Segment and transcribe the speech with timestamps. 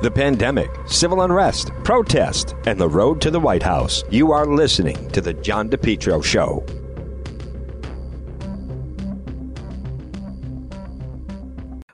[0.00, 4.04] the pandemic, civil unrest, protest, and the road to the White House.
[4.10, 6.64] You are listening to The John DePetro Show.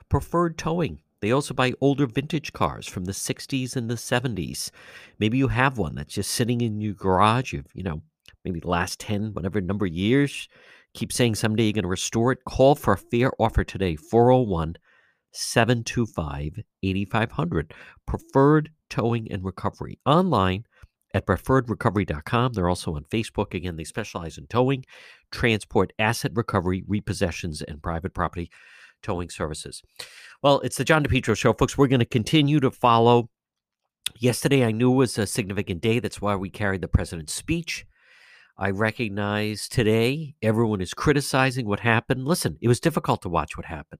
[0.09, 0.99] Preferred towing.
[1.21, 4.69] They also buy older vintage cars from the 60s and the 70s.
[5.17, 7.53] Maybe you have one that's just sitting in your garage.
[7.53, 8.03] You've, you know,
[8.43, 10.47] maybe the last 10, whatever number of years.
[10.93, 12.45] Keep saying someday you're going to restore it.
[12.45, 14.75] Call for a fair offer today 401
[15.35, 17.73] 725 8500.
[18.05, 19.99] Preferred Towing and Recovery.
[20.05, 20.65] Online
[21.13, 22.53] at preferredrecovery.com.
[22.53, 23.53] They're also on Facebook.
[23.53, 24.85] Again, they specialize in towing,
[25.31, 28.51] transport, asset recovery, repossessions, and private property
[29.01, 29.81] towing services.
[30.41, 31.77] Well, it's the John DePetro Show, folks.
[31.77, 33.29] We're going to continue to follow.
[34.17, 35.99] Yesterday, I knew was a significant day.
[35.99, 37.85] That's why we carried the president's speech.
[38.57, 42.25] I recognize today everyone is criticizing what happened.
[42.25, 43.99] Listen, it was difficult to watch what happened.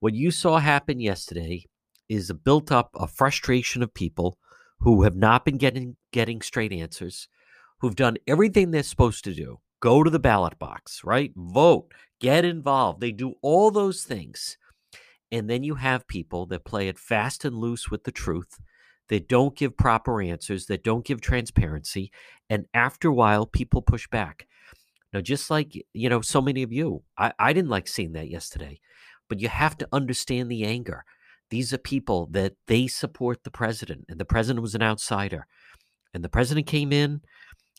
[0.00, 1.64] What you saw happen yesterday
[2.08, 4.38] is a built up a frustration of people
[4.80, 7.26] who have not been getting getting straight answers,
[7.80, 9.58] who've done everything they're supposed to do.
[9.80, 11.32] Go to the ballot box, right?
[11.36, 13.00] Vote, get involved.
[13.00, 14.56] They do all those things.
[15.30, 18.60] And then you have people that play it fast and loose with the truth,
[19.08, 22.10] that don't give proper answers, that don't give transparency.
[22.48, 24.46] And after a while, people push back.
[25.12, 28.30] Now, just like, you know, so many of you, I, I didn't like seeing that
[28.30, 28.80] yesterday,
[29.28, 31.04] but you have to understand the anger.
[31.50, 35.46] These are people that they support the president, and the president was an outsider.
[36.12, 37.22] And the president came in,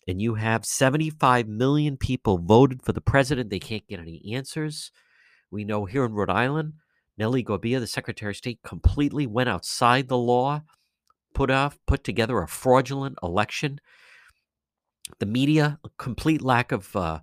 [0.08, 3.50] and you have 75 million people voted for the president.
[3.50, 4.92] They can't get any answers.
[5.52, 6.73] We know here in Rhode Island,
[7.17, 10.64] Nellie Gorbea, the Secretary of State, completely went outside the law,
[11.33, 13.80] put off, put together a fraudulent election.
[15.20, 17.20] The media, a complete lack of uh,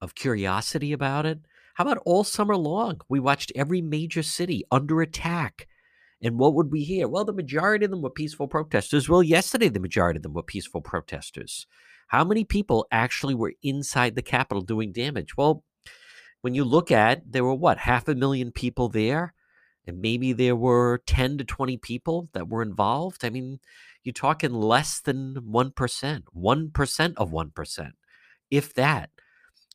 [0.00, 1.40] of curiosity about it.
[1.74, 3.00] How about all summer long?
[3.08, 5.68] We watched every major city under attack.
[6.22, 7.08] And what would we hear?
[7.08, 9.08] Well, the majority of them were peaceful protesters.
[9.08, 11.66] Well, yesterday, the majority of them were peaceful protesters.
[12.08, 15.36] How many people actually were inside the Capitol doing damage?
[15.36, 15.64] Well,
[16.42, 19.34] when you look at, there were what, half a million people there?
[19.86, 23.24] And maybe there were 10 to 20 people that were involved.
[23.24, 23.58] I mean,
[24.04, 27.90] you're talking less than 1%, 1% of 1%,
[28.50, 29.10] if that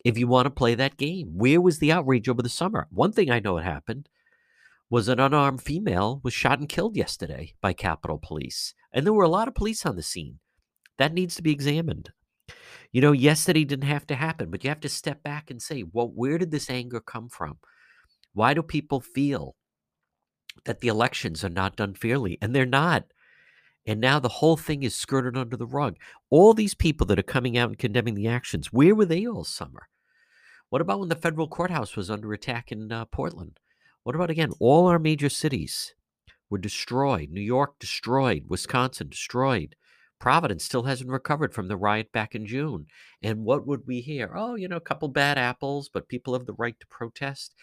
[0.06, 1.34] if you want to play that game.
[1.34, 2.88] Where was the outrage over the summer?
[2.90, 4.10] One thing I know it happened
[4.90, 8.74] was an unarmed female was shot and killed yesterday by Capitol Police.
[8.94, 10.40] And there were a lot of police on the scene.
[10.98, 12.12] That needs to be examined.
[12.92, 15.84] You know, yesterday didn't have to happen, but you have to step back and say,
[15.92, 17.58] well, where did this anger come from?
[18.34, 19.56] Why do people feel
[20.66, 22.38] that the elections are not done fairly?
[22.42, 23.06] And they're not.
[23.88, 25.96] And now the whole thing is skirted under the rug.
[26.30, 29.46] All these people that are coming out and condemning the actions, where were they all
[29.46, 29.88] summer?
[30.70, 33.62] What about when the federal courthouse was under attack in uh, Portland?
[34.04, 34.52] What about again?
[34.60, 35.96] All our major cities
[36.50, 37.30] were destroyed.
[37.32, 38.44] New York destroyed.
[38.50, 39.78] Wisconsin destroyed.
[40.20, 42.88] Providence still hasn't recovered from the riot back in June.
[43.22, 44.34] And what would we hear?
[44.36, 47.56] Oh, you know, a couple bad apples, but people have the right to protest.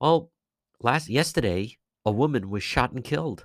[0.00, 0.30] Well,
[0.80, 3.44] last yesterday, a woman was shot and killed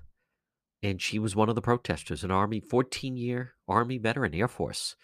[0.82, 4.96] and she was one of the protesters, an Army, 14 year Army veteran, Air Force.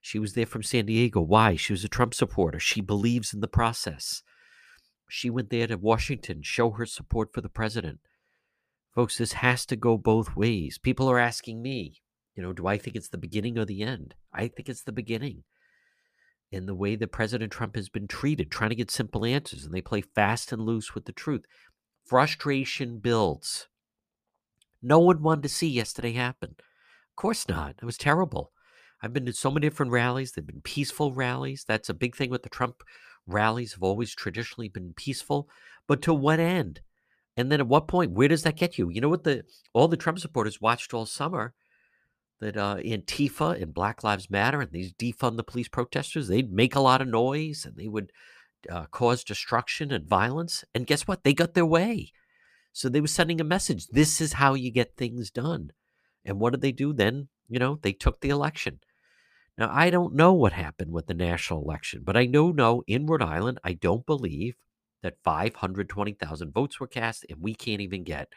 [0.00, 1.20] She was there from San Diego.
[1.20, 1.54] Why?
[1.54, 2.58] She was a Trump supporter.
[2.58, 4.22] She believes in the process.
[5.08, 8.00] She went there to Washington, show her support for the president.
[8.94, 10.78] Folks, this has to go both ways.
[10.78, 12.02] People are asking me,
[12.34, 14.14] you know, do I think it's the beginning or the end?
[14.32, 15.44] I think it's the beginning.
[16.50, 19.72] In the way that President Trump has been treated, trying to get simple answers, and
[19.72, 21.44] they play fast and loose with the truth.
[22.04, 23.68] Frustration builds.
[24.82, 26.56] No one wanted to see yesterday happen.
[26.58, 27.76] Of course not.
[27.80, 28.52] It was terrible.
[29.02, 30.32] I've been to so many different rallies.
[30.32, 31.64] They've been peaceful rallies.
[31.66, 32.82] That's a big thing with the Trump
[33.26, 35.48] rallies, have always traditionally been peaceful.
[35.86, 36.80] But to what end?
[37.36, 38.90] And then at what point, where does that get you?
[38.90, 41.54] You know what the all the Trump supporters watched all summer?
[42.40, 46.74] That uh, Antifa and Black Lives Matter and these defund the police protesters, they'd make
[46.74, 48.10] a lot of noise and they would
[48.68, 50.64] uh, cause destruction and violence.
[50.74, 51.22] And guess what?
[51.22, 52.12] They got their way.
[52.72, 53.86] So they were sending a message.
[53.88, 55.72] This is how you get things done.
[56.24, 57.28] And what did they do then?
[57.48, 58.80] You know, they took the election.
[59.58, 63.06] Now, I don't know what happened with the national election, but I know, no, in
[63.06, 64.56] Rhode Island, I don't believe
[65.02, 68.28] that 520,000 votes were cast, and we can't even get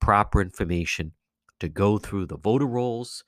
[0.00, 1.12] proper information
[1.60, 3.22] to go through the voter rolls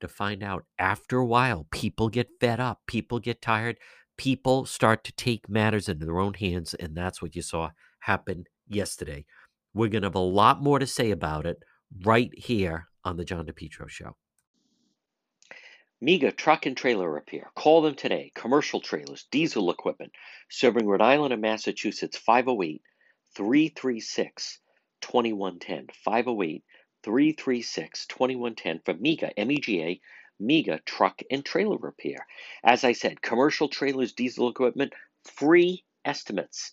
[0.00, 0.64] to find out.
[0.78, 3.78] After a while, people get fed up, people get tired,
[4.16, 7.70] people start to take matters into their own hands, and that's what you saw
[8.00, 9.24] happen yesterday.
[9.72, 11.58] We're going to have a lot more to say about it
[12.04, 14.16] right here on the John DePetro Show.
[16.00, 17.50] Mega Truck and Trailer Repair.
[17.54, 18.32] Call them today.
[18.34, 20.12] Commercial trailers, diesel equipment,
[20.48, 22.82] serving Rhode Island and Massachusetts 508
[23.36, 24.60] 336
[25.02, 25.88] 2110.
[26.02, 26.64] 508
[27.02, 30.00] 336 2110 for MEGA, M E G A,
[30.38, 32.26] MEGA Truck and Trailer Repair.
[32.64, 34.94] As I said, commercial trailers, diesel equipment,
[35.24, 36.72] free estimates.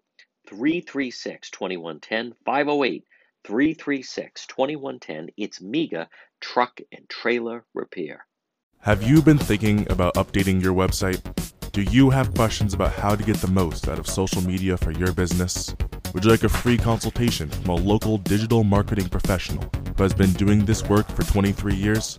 [0.47, 3.05] 336 2110, 508
[3.43, 5.29] 336 2110.
[5.37, 6.09] It's MEGA
[6.39, 8.25] Truck and Trailer Repair.
[8.79, 11.21] Have you been thinking about updating your website?
[11.71, 14.91] Do you have questions about how to get the most out of social media for
[14.91, 15.73] your business?
[16.13, 19.63] Would you like a free consultation from a local digital marketing professional
[19.95, 22.17] who has been doing this work for 23 years?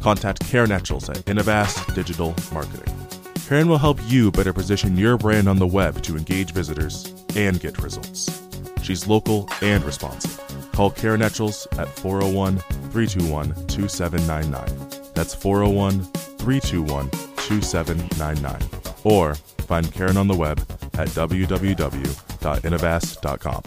[0.00, 2.94] Contact Karen Etchels at Innovast Digital Marketing.
[3.48, 7.60] Karen will help you better position your brand on the web to engage visitors and
[7.60, 8.42] get results.
[8.82, 10.40] She's local and responsive.
[10.72, 12.58] Call Karen Etchels at 401
[12.90, 15.12] 321 2799.
[15.14, 18.60] That's 401 321 2799.
[19.04, 20.60] Or find Karen on the web
[20.94, 23.62] at www.innovast.com.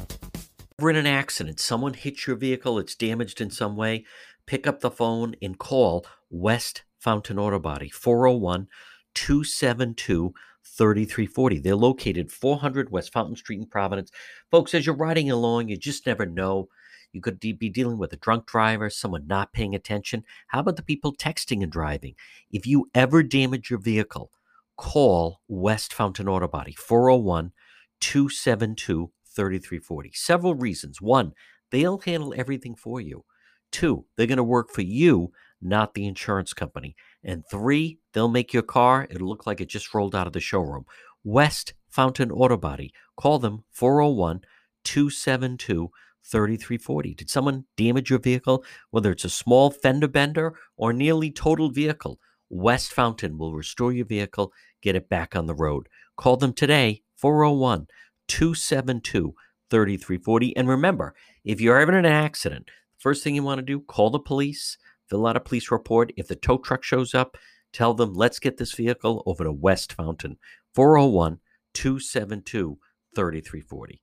[0.80, 1.60] We're in an accident.
[1.60, 4.06] Someone hits your vehicle, it's damaged in some way.
[4.46, 8.68] Pick up the phone and call West Fountain Auto Body, 401
[9.16, 10.36] 272
[10.77, 11.59] 3340.
[11.59, 14.12] They're located 400 West Fountain Street in Providence.
[14.51, 16.69] Folks, as you're riding along, you just never know.
[17.13, 20.24] You could be dealing with a drunk driver, someone not paying attention.
[20.47, 22.15] How about the people texting and driving?
[22.51, 24.31] If you ever damage your vehicle,
[24.75, 27.51] call West Fountain Auto Body, 401
[28.00, 30.12] 272 3340.
[30.13, 31.01] Several reasons.
[31.01, 31.33] One,
[31.71, 33.24] they'll handle everything for you.
[33.71, 35.31] Two, they're going to work for you,
[35.62, 36.95] not the insurance company.
[37.27, 40.39] And three, they'll make your car, it'll look like it just rolled out of the
[40.39, 40.85] showroom.
[41.24, 42.94] West Fountain Auto Body.
[43.18, 44.41] Call them 401
[44.85, 45.91] 272
[46.24, 47.13] 3340.
[47.13, 48.63] Did someone damage your vehicle?
[48.91, 52.19] Whether it's a small fender bender or nearly totaled vehicle,
[52.50, 55.89] West Fountain will restore your vehicle, get it back on the road.
[56.15, 57.88] Call them today, 401
[58.27, 59.33] 272
[59.69, 60.56] 3340.
[60.56, 61.13] And remember,
[61.44, 64.77] if you're in an accident, first thing you want to do, call the police,
[65.09, 66.12] fill out a police report.
[66.18, 67.38] If the tow truck shows up,
[67.74, 70.38] tell them, let's get this vehicle over to West Fountain,
[70.74, 71.39] 401
[71.74, 72.77] 272
[73.15, 74.01] 3340.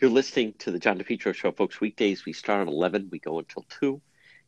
[0.00, 1.80] You're listening to the John DePetro Show, folks.
[1.80, 4.00] Weekdays, we start at 11, we go until 2.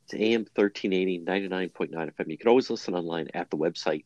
[0.04, 2.30] It's AM 1380, 99.9 FM.
[2.30, 4.04] You can always listen online at the website,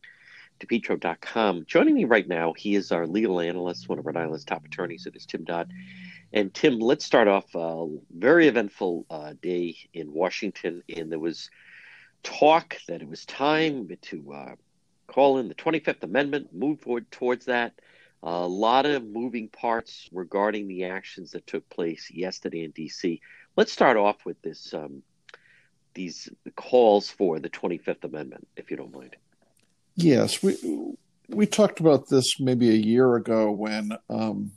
[0.59, 1.63] depetro.com.
[1.65, 5.05] Joining me right now, he is our legal analyst, one of Rhode Island's top attorneys.
[5.05, 5.71] It is Tim Dodd.
[6.33, 10.83] And Tim, let's start off a very eventful uh, day in Washington.
[10.93, 11.49] And there was
[12.23, 14.55] talk that it was time to uh,
[15.07, 17.73] call in the 25th Amendment, move forward towards that.
[18.23, 23.21] A lot of moving parts regarding the actions that took place yesterday in D.C.
[23.55, 25.03] Let's start off with this um,
[25.93, 29.15] these calls for the 25th Amendment, if you don't mind.
[29.95, 30.57] Yes, we
[31.29, 34.51] we talked about this maybe a year ago when um,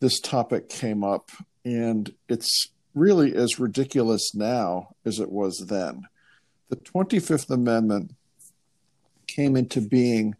[0.00, 1.30] this topic came up,
[1.64, 6.06] and it's really as ridiculous now as it was then.
[6.68, 8.14] The 25th Amendment
[9.26, 10.34] came into being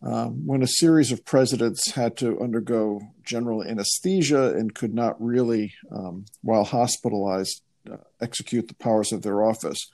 [0.00, 5.74] um, when a series of presidents had to undergo general anesthesia and could not really,
[5.90, 9.90] um, while hospitalized, uh, execute the powers of their office.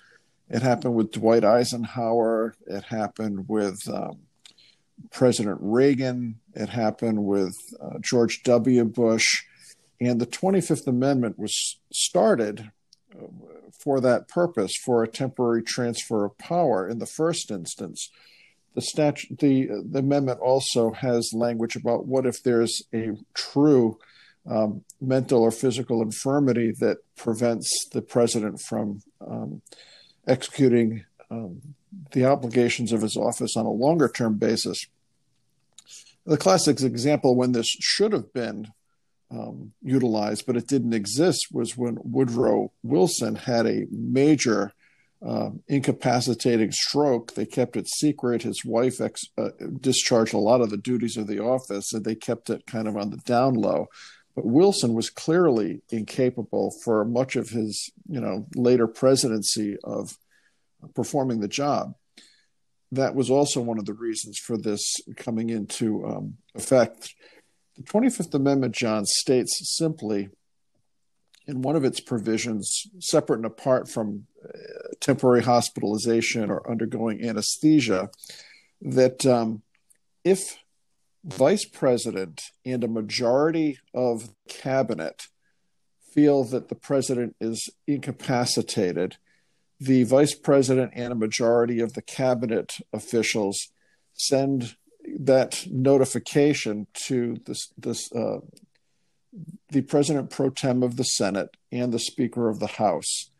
[0.50, 2.54] It happened with Dwight Eisenhower.
[2.66, 4.18] It happened with um,
[5.10, 6.38] President Reagan.
[6.54, 8.84] It happened with uh, George W.
[8.84, 9.44] Bush.
[10.00, 12.70] And the 25th Amendment was started
[13.14, 13.26] uh,
[13.78, 18.10] for that purpose, for a temporary transfer of power in the first instance
[18.74, 23.98] the the the amendment also has language about what if there's a true
[24.46, 29.62] um, mental or physical infirmity that prevents the president from um,
[30.26, 31.60] executing um,
[32.12, 34.86] the obligations of his office on a longer term basis.
[36.26, 38.68] The classic example when this should have been
[39.30, 44.72] um, utilized, but it didn't exist, was when Woodrow Wilson had a major
[45.24, 47.34] uh, incapacitating stroke.
[47.34, 48.42] They kept it secret.
[48.42, 49.50] His wife ex- uh,
[49.80, 52.96] discharged a lot of the duties of the office, and they kept it kind of
[52.96, 53.88] on the down low.
[54.34, 60.18] But Wilson was clearly incapable for much of his, you know, later presidency of
[60.94, 61.94] performing the job.
[62.94, 67.14] That was also one of the reasons for this coming into um, effect.
[67.76, 70.28] The 25th Amendment, John, states simply
[71.46, 78.10] in one of its provisions, separate and apart from uh, temporary hospitalization or undergoing anesthesia,
[78.80, 79.62] that um,
[80.22, 80.56] if
[81.24, 85.26] vice president and a majority of cabinet
[86.12, 89.16] feel that the president is incapacitated,
[89.80, 93.68] the vice president and a majority of the cabinet officials
[94.12, 94.76] send
[95.18, 98.38] that notification to this, this uh,
[99.70, 103.30] the president pro tem of the Senate and the Speaker of the House.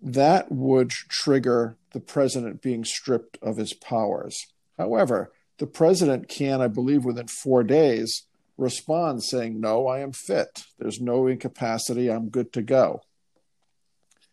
[0.00, 4.46] That would trigger the president being stripped of his powers.
[4.78, 8.24] However, the president can, I believe, within four days,
[8.56, 10.64] respond saying, No, I am fit.
[10.78, 12.10] There's no incapacity.
[12.10, 13.02] I'm good to go.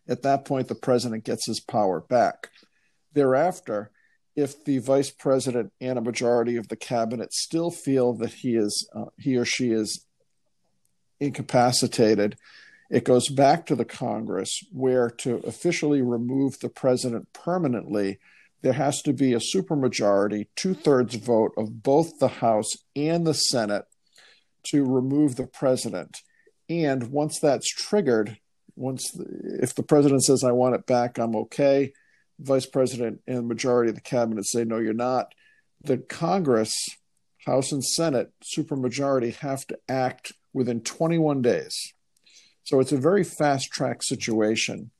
[0.07, 2.49] At that point, the president gets his power back.
[3.13, 3.91] Thereafter,
[4.35, 8.89] if the vice president and a majority of the cabinet still feel that he is
[8.95, 10.05] uh, he or she is
[11.19, 12.37] incapacitated,
[12.89, 18.19] it goes back to the Congress where to officially remove the president permanently,
[18.61, 23.33] there has to be a supermajority, two thirds vote of both the House and the
[23.33, 23.85] Senate
[24.63, 26.17] to remove the president.
[26.69, 28.37] And once that's triggered,
[28.75, 31.93] once if the president says I want it back, I'm okay.
[32.39, 35.33] Vice president and majority of the cabinet say no, you're not.
[35.83, 36.73] The Congress,
[37.45, 41.93] House and Senate, supermajority have to act within 21 days.
[42.63, 44.91] So it's a very fast track situation.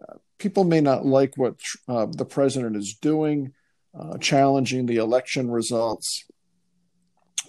[0.00, 1.56] Uh, people may not like what
[1.88, 3.52] uh, the president is doing,
[3.98, 6.24] uh, challenging the election results,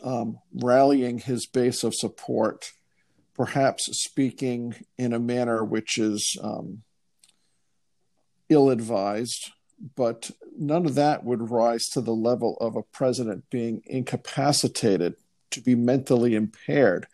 [0.04, 2.72] um, rallying his base of support,
[3.36, 6.84] perhaps speaking in a manner which is um,
[8.50, 9.52] ill advised,
[9.96, 15.16] but none of that would rise to the level of a president being incapacitated
[15.52, 17.08] to be mentally impaired.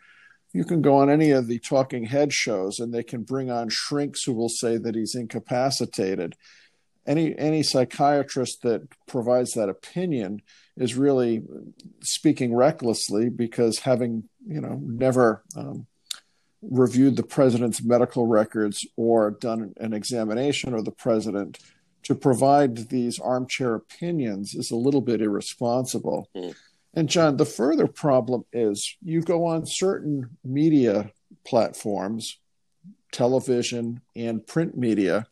[0.52, 3.68] You can go on any of the talking head shows and they can bring on
[3.68, 6.36] shrinks who will say that he's incapacitated.
[7.04, 10.42] Any any psychiatrist that provides that opinion
[10.76, 11.42] is really
[12.00, 15.86] speaking recklessly because having you know never um,
[16.62, 21.58] reviewed the president's medical records or done an examination of the president
[22.04, 26.54] to provide these armchair opinions is a little bit irresponsible mm.
[26.94, 31.10] And John, the further problem is you go on certain media
[31.44, 32.38] platforms,
[33.12, 35.26] television and print media,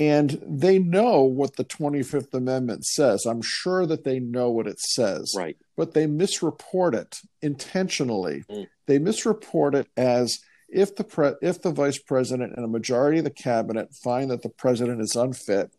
[0.00, 3.26] and they know what the 25th Amendment says.
[3.26, 5.34] I'm sure that they know what it says.
[5.36, 5.56] Right.
[5.76, 8.44] But they misreport it intentionally.
[8.50, 8.68] Mm.
[8.86, 13.24] They misreport it as if the pre- if the vice president and a majority of
[13.24, 15.70] the cabinet find that the president is unfit,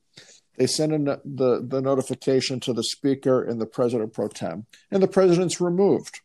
[0.57, 5.01] they send in the, the notification to the speaker and the president pro tem, and
[5.01, 6.21] the president's removed.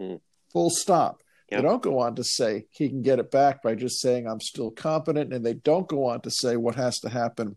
[0.00, 0.20] Mm.
[0.52, 1.22] Full stop.
[1.50, 1.62] Yep.
[1.62, 4.40] They don't go on to say he can get it back by just saying I'm
[4.40, 7.56] still competent, and they don't go on to say what has to happen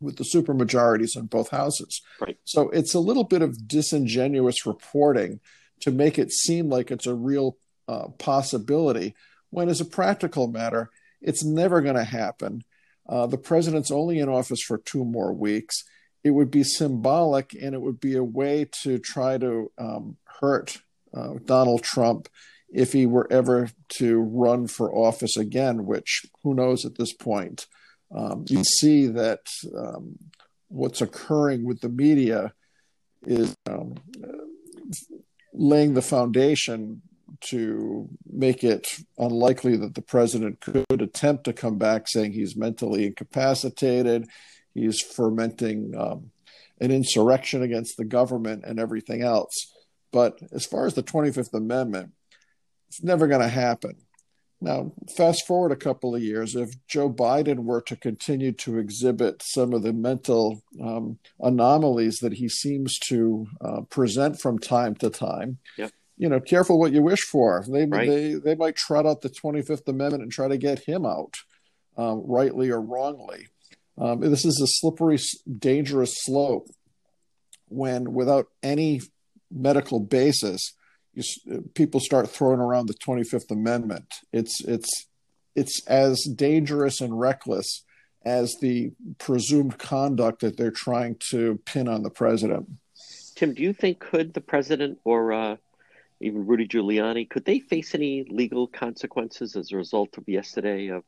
[0.00, 2.02] with the supermajorities in both houses.
[2.20, 2.36] Right.
[2.44, 5.40] So it's a little bit of disingenuous reporting
[5.80, 7.56] to make it seem like it's a real
[7.88, 9.14] uh, possibility,
[9.50, 12.64] when as a practical matter, it's never going to happen.
[13.08, 15.84] Uh, the president's only in office for two more weeks.
[16.24, 20.78] It would be symbolic and it would be a way to try to um, hurt
[21.14, 22.28] uh, Donald Trump
[22.68, 27.66] if he were ever to run for office again, which who knows at this point.
[28.14, 29.46] Um, you see that
[29.76, 30.16] um,
[30.68, 32.52] what's occurring with the media
[33.24, 33.94] is um,
[35.52, 37.02] laying the foundation
[37.40, 38.86] to make it
[39.18, 44.26] unlikely that the president could attempt to come back saying he's mentally incapacitated,
[44.74, 46.30] he's fermenting um,
[46.80, 49.72] an insurrection against the government and everything else.
[50.12, 52.12] But as far as the 25th Amendment,
[52.88, 53.96] it's never going to happen.
[54.60, 59.42] Now, fast forward a couple of years, if Joe Biden were to continue to exhibit
[59.44, 65.10] some of the mental um, anomalies that he seems to uh, present from time to
[65.10, 67.64] time, yep you know, careful what you wish for.
[67.68, 68.08] They right.
[68.08, 71.34] they they might trot out the Twenty Fifth Amendment and try to get him out,
[71.96, 73.48] um, rightly or wrongly.
[73.98, 75.18] Um, this is a slippery,
[75.58, 76.68] dangerous slope.
[77.68, 79.00] When without any
[79.50, 80.74] medical basis,
[81.16, 84.06] you, people start throwing around the Twenty Fifth Amendment.
[84.32, 84.90] It's it's
[85.54, 87.82] it's as dangerous and reckless
[88.24, 92.68] as the presumed conduct that they're trying to pin on the president.
[93.36, 95.56] Tim, do you think could the president or uh,
[96.20, 101.04] even Rudy Giuliani, could they face any legal consequences as a result of yesterday of,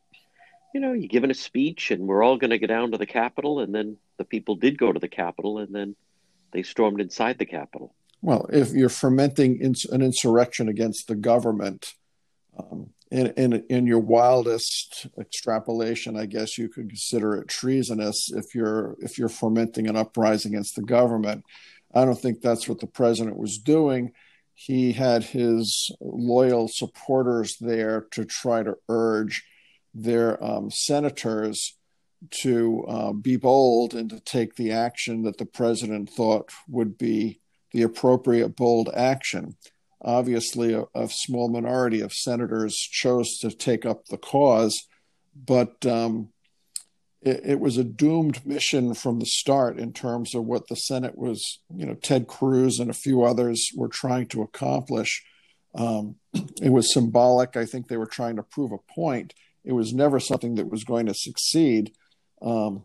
[0.75, 3.07] you know, you giving a speech and we're all going to go down to the
[3.07, 5.97] Capitol, and then the people did go to the Capitol, and then
[6.53, 7.95] they stormed inside the Capitol.
[8.21, 11.95] Well, if you're fermenting an insurrection against the government,
[12.59, 18.55] um, in, in in your wildest extrapolation, I guess you could consider it treasonous if
[18.55, 21.45] you're if you're fomenting an uprising against the government.
[21.95, 24.13] I don't think that's what the president was doing.
[24.55, 29.45] He had his loyal supporters there to try to urge
[29.95, 31.77] their um, senators
[32.31, 37.41] to uh, be bold and to take the action that the president thought would be
[37.73, 39.57] the appropriate bold action.
[40.01, 44.87] Obviously, a, a small minority of senators chose to take up the cause,
[45.35, 46.29] but um,
[47.21, 51.19] it, it, was a doomed mission from the start in terms of what the Senate
[51.19, 55.25] was, you know, Ted Cruz and a few others were trying to accomplish.
[55.75, 56.17] Um,
[56.63, 57.57] it was symbolic.
[57.57, 59.35] I think they were trying to prove a point.
[59.65, 61.93] It was never something that was going to succeed.
[62.41, 62.85] Um,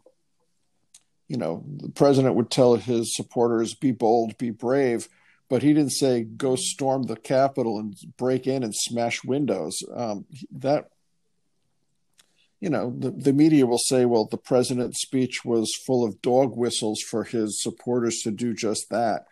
[1.27, 5.07] you know, the president would tell his supporters, be bold, be brave,
[5.49, 9.83] but he didn't say, go storm the Capitol and break in and smash windows.
[9.93, 10.89] Um, that,
[12.59, 16.55] you know, the, the media will say, well, the president's speech was full of dog
[16.55, 19.25] whistles for his supporters to do just that.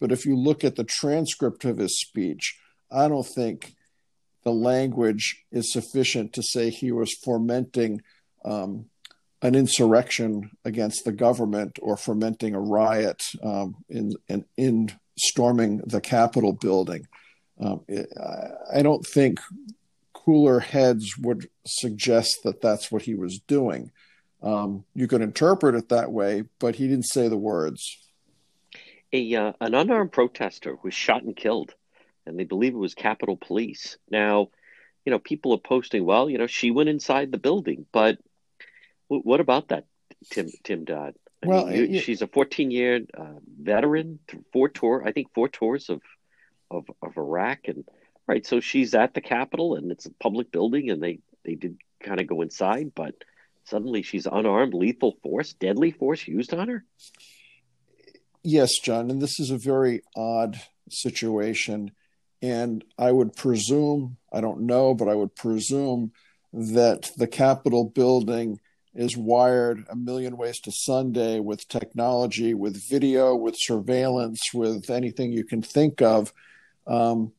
[0.00, 2.58] But if you look at the transcript of his speech,
[2.90, 3.74] I don't think
[4.44, 8.00] the language is sufficient to say he was fomenting
[8.44, 8.86] um,
[9.42, 16.00] an insurrection against the government or fomenting a riot um, in, in, in storming the
[16.00, 17.06] Capitol building.
[17.60, 17.84] Um,
[18.72, 19.40] I don't think
[20.12, 23.90] cooler heads would suggest that that's what he was doing.
[24.42, 27.96] Um, you could interpret it that way, but he didn't say the words.
[29.12, 31.74] A uh, an unarmed protester was shot and killed,
[32.26, 33.96] and they believe it was Capitol Police.
[34.10, 34.50] Now,
[35.04, 38.18] you know, people are posting, well, you know, she went inside the building, but
[39.08, 39.84] what about that,
[40.30, 41.14] Tim Tim Dodd?
[41.42, 44.18] I well, mean, you, she's a 14 year uh, veteran,
[44.52, 46.02] four tour, I think four tours of,
[46.70, 47.84] of of Iraq, and
[48.26, 48.44] right.
[48.46, 52.20] So she's at the Capitol, and it's a public building, and they they did kind
[52.20, 53.14] of go inside, but
[53.64, 56.84] suddenly she's unarmed, lethal force, deadly force used on her.
[58.42, 61.92] Yes, John, and this is a very odd situation,
[62.40, 66.12] and I would presume, I don't know, but I would presume
[66.52, 68.60] that the Capitol building
[68.98, 75.30] is wired a million ways to Sunday with technology, with video, with surveillance, with anything
[75.30, 76.32] you can think of.
[76.84, 77.30] Um,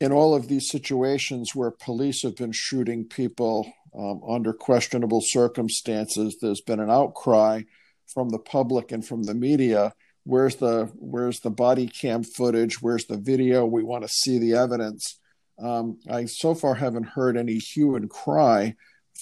[0.00, 6.36] in all of these situations where police have been shooting people um, under questionable circumstances,
[6.42, 7.62] there's been an outcry
[8.06, 9.94] from the public and from the media.
[10.24, 12.82] Where's the where's the body cam footage?
[12.82, 13.64] Where's the video?
[13.64, 15.18] We want to see the evidence.
[15.58, 18.76] Um, I so far haven't heard any hue and cry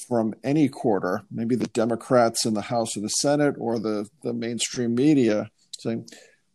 [0.08, 4.32] from any quarter, maybe the Democrats in the House or the Senate or the, the
[4.32, 6.08] mainstream media, saying,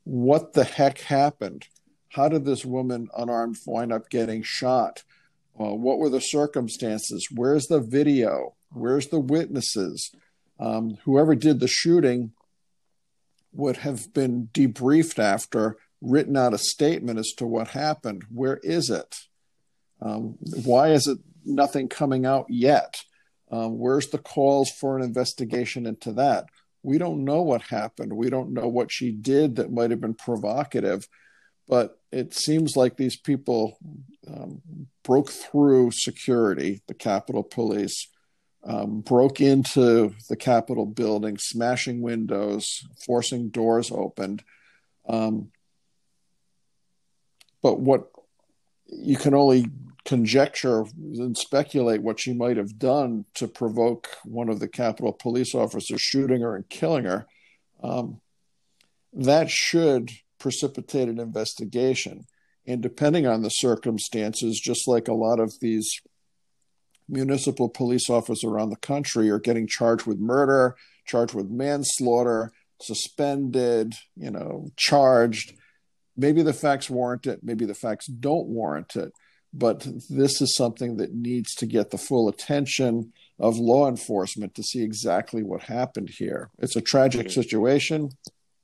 [0.04, 1.68] What the heck happened?
[2.10, 5.04] How did this woman unarmed wind up getting shot?
[5.60, 7.28] Uh, what were the circumstances?
[7.34, 8.56] Where's the video?
[8.72, 10.12] Where's the witnesses?
[10.60, 12.34] Um, whoever did the shooting
[13.54, 18.24] would have been debriefed after, written out a statement as to what happened.
[18.30, 19.16] Where is it?
[20.02, 23.04] Um, why is it nothing coming out yet?
[23.52, 26.46] Um, where's the calls for an investigation into that?
[26.84, 28.14] We don't know what happened.
[28.14, 31.08] We don't know what she did that might have been provocative.
[31.68, 33.78] But it seems like these people
[34.28, 34.62] um,
[35.04, 38.08] broke through security, the Capitol Police,
[38.64, 44.44] um, broke into the Capitol building, smashing windows, forcing doors opened.
[45.08, 45.52] Um,
[47.62, 48.10] but what
[48.88, 49.68] you can only
[50.06, 55.54] conjecture and speculate what she might have done to provoke one of the Capitol police
[55.54, 57.28] officers shooting her and killing her,
[57.84, 58.20] um,
[59.14, 60.10] that should
[60.40, 62.26] precipitate an investigation.
[62.66, 66.02] And depending on the circumstances, just like a lot of these
[67.08, 73.94] municipal police officers around the country are getting charged with murder, charged with manslaughter, suspended,
[74.16, 75.54] you know, charged.
[76.16, 79.12] Maybe the facts warrant it, maybe the facts don't warrant it
[79.54, 84.64] but this is something that needs to get the full attention of law enforcement to
[84.64, 86.50] see exactly what happened here.
[86.60, 87.42] It's a tragic mm-hmm.
[87.42, 88.10] situation.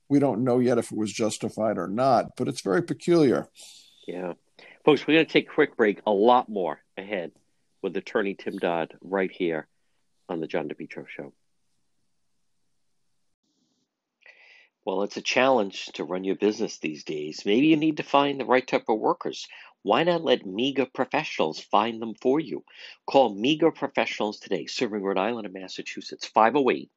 [0.10, 3.48] We don't know yet if it was justified or not, but it's very peculiar.
[4.08, 4.34] Yeah.
[4.86, 6.00] Folks, we're going to take a quick break.
[6.06, 7.32] A lot more ahead
[7.82, 9.68] with attorney Tim Dodd right here
[10.30, 11.34] on the John DePetro Show.
[14.86, 17.44] Well, it's a challenge to run your business these days.
[17.46, 19.46] Maybe you need to find the right type of workers.
[19.88, 22.66] Why not let MEGA professionals find them for you?
[23.10, 26.92] Call MEGA professionals today, serving Rhode Island and Massachusetts, 508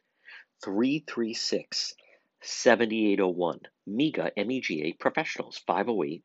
[0.64, 1.94] 336
[2.42, 3.60] 7801.
[3.86, 6.24] MEGA, M E G A professionals, 508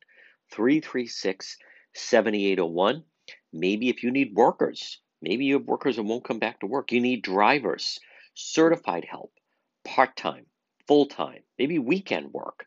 [0.50, 1.56] 336
[1.94, 3.04] 7801.
[3.52, 6.90] Maybe if you need workers, maybe you have workers that won't come back to work.
[6.90, 8.00] You need drivers,
[8.34, 9.32] certified help,
[9.84, 10.46] part time,
[10.88, 12.66] full time, maybe weekend work.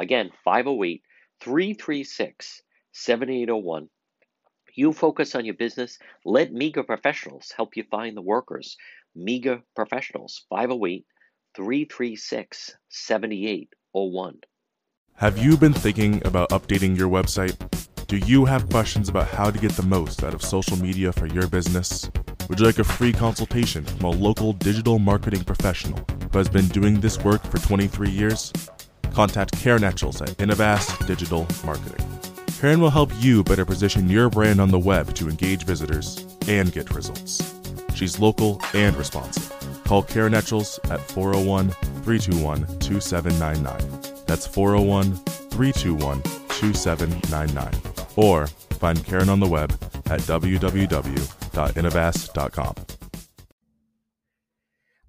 [0.00, 1.02] Again, 508
[1.42, 3.90] 336 7801.
[4.74, 5.98] You focus on your business.
[6.24, 8.78] Let MEGA Professionals help you find the workers.
[9.14, 11.04] MEGA Professionals, 508
[11.54, 14.40] 336 7801.
[15.16, 17.54] Have you been thinking about updating your website?
[18.06, 21.26] Do you have questions about how to get the most out of social media for
[21.26, 22.10] your business?
[22.48, 26.68] Would you like a free consultation from a local digital marketing professional who has been
[26.68, 28.50] doing this work for 23 years?
[29.12, 32.06] Contact Karen Etchels at Innovast Digital Marketing.
[32.60, 36.70] Karen will help you better position your brand on the web to engage visitors and
[36.72, 37.58] get results.
[37.94, 39.50] She's local and responsive.
[39.84, 41.70] Call Karen Etchels at 401
[42.02, 44.24] 321 2799.
[44.26, 47.82] That's 401 321 2799.
[48.16, 49.72] Or find Karen on the web
[50.06, 52.99] at www.innovast.com.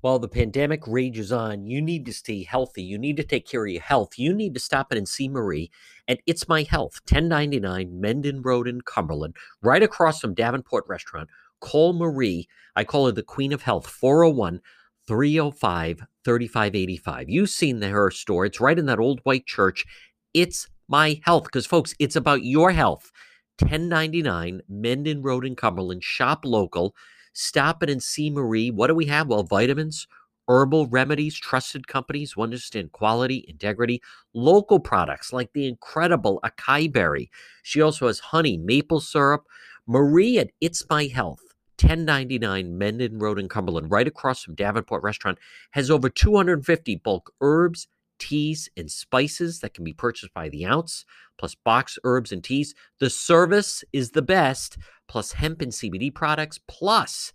[0.01, 2.81] While the pandemic rages on, you need to stay healthy.
[2.81, 4.17] You need to take care of your health.
[4.17, 5.69] You need to stop in and see Marie
[6.07, 11.29] at It's My Health, 1099 Mendon Road in Cumberland, right across from Davenport Restaurant.
[11.59, 12.47] Call Marie.
[12.75, 14.61] I call her the Queen of Health, 401
[15.07, 17.29] 305 3585.
[17.29, 18.45] You've seen the, her store.
[18.45, 19.85] It's right in that old white church.
[20.33, 23.11] It's My Health, because, folks, it's about your health.
[23.59, 26.03] 1099 Mendon Road in Cumberland.
[26.03, 26.95] Shop local.
[27.33, 28.71] Stop it and see Marie.
[28.71, 29.27] What do we have?
[29.27, 30.07] Well, vitamins,
[30.47, 34.01] herbal remedies, trusted companies who understand quality, integrity,
[34.33, 37.29] local products like the incredible acai berry.
[37.63, 39.45] She also has honey, maple syrup.
[39.87, 41.41] Marie at It's My Health.
[41.81, 45.39] 1099 Mendon Road in Cumberland, right across from Davenport Restaurant,
[45.71, 47.87] has over 250 bulk herbs,
[48.21, 51.05] teas, and spices that can be purchased by the ounce,
[51.39, 52.75] plus box herbs and teas.
[52.99, 57.33] The service is the best plus hemp and CBD products, plus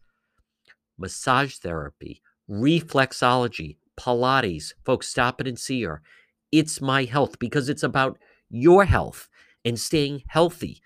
[0.96, 4.72] massage therapy, reflexology, Pilates.
[4.84, 6.02] Folks, stop it and see her.
[6.52, 8.18] It's my health because it's about
[8.48, 9.28] your health
[9.64, 10.80] and staying healthy.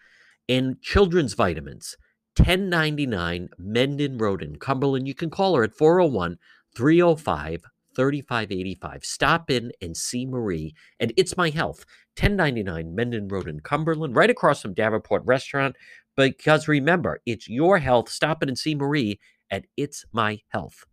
[0.48, 1.96] And children's vitamins,
[2.36, 5.06] 1099 Mendon Road in Cumberland.
[5.06, 6.38] You can call her at 401
[6.74, 9.04] 305 3585.
[9.04, 10.74] Stop in and see Marie.
[10.98, 11.84] And it's my health.
[12.18, 15.76] 1099 Mendon Road in Cumberland, right across from Davenport Restaurant.
[16.16, 18.08] Because remember, it's your health.
[18.08, 20.84] Stop in and see Marie at It's My Health.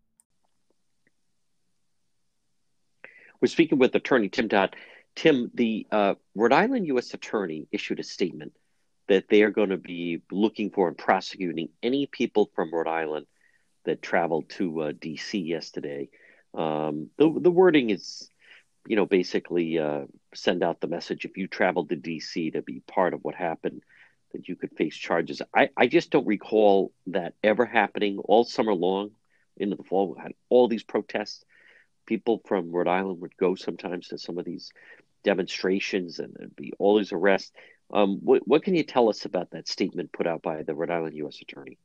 [3.41, 4.75] We're speaking with attorney Tim Dodd.
[5.15, 7.13] Tim, the uh, Rhode Island U.S.
[7.13, 8.53] Attorney issued a statement
[9.07, 13.25] that they are going to be looking for and prosecuting any people from Rhode Island
[13.85, 15.39] that traveled to uh, D.C.
[15.39, 16.09] yesterday.
[16.57, 18.29] Um, the the wording is,
[18.87, 22.51] you know, basically uh, send out the message if you traveled to D.C.
[22.51, 23.83] to be part of what happened
[24.33, 25.41] that you could face charges.
[25.55, 29.11] I, I just don't recall that ever happening all summer long
[29.55, 30.13] into the fall.
[30.13, 31.45] We had all these protests.
[32.05, 34.71] People from Rhode Island would go sometimes to some of these
[35.23, 37.51] demonstrations and there'd be all these arrests.
[37.91, 40.91] Um, what, what can you tell us about that statement put out by the Rhode
[40.91, 41.41] Island U.S.
[41.41, 41.77] Attorney?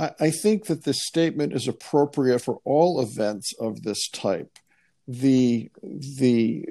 [0.00, 4.58] I, I think that this statement is appropriate for all events of this type.
[5.06, 6.66] The the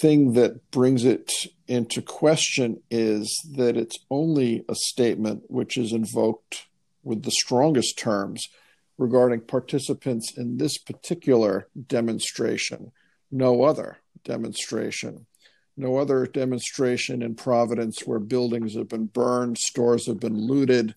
[0.00, 1.32] thing that brings it
[1.66, 6.66] into question is that it's only a statement which is invoked
[7.02, 8.46] with the strongest terms
[8.98, 12.92] regarding participants in this particular demonstration,
[13.30, 15.26] no other demonstration.
[15.76, 20.94] No other demonstration in Providence where buildings have been burned, stores have been looted,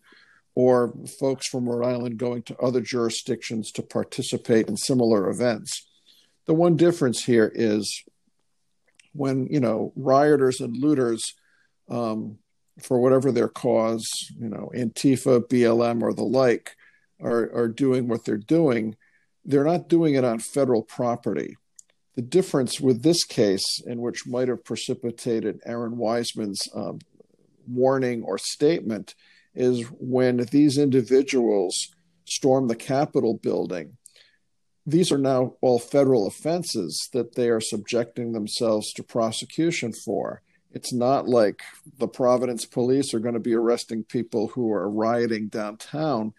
[0.55, 5.87] or folks from Rhode Island going to other jurisdictions to participate in similar events.
[6.45, 8.03] The one difference here is
[9.13, 11.33] when you know rioters and looters
[11.89, 12.37] um,
[12.81, 14.05] for whatever their cause
[14.37, 16.75] you know antifa blm or the like
[17.21, 18.95] are, are doing what they're doing
[19.45, 21.55] they're not doing it on federal property
[22.15, 26.99] the difference with this case in which might have precipitated aaron weisman's um,
[27.67, 29.13] warning or statement
[29.55, 31.89] is when these individuals
[32.25, 33.97] storm the capitol building
[34.85, 40.41] these are now all federal offenses that they are subjecting themselves to prosecution for.
[40.71, 41.61] It's not like
[41.99, 46.33] the Providence police are going to be arresting people who are rioting downtown.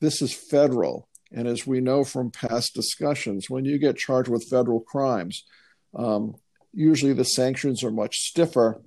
[0.00, 1.08] This is federal.
[1.32, 5.44] And as we know from past discussions, when you get charged with federal crimes,
[5.94, 6.34] um,
[6.72, 8.82] usually the sanctions are much stiffer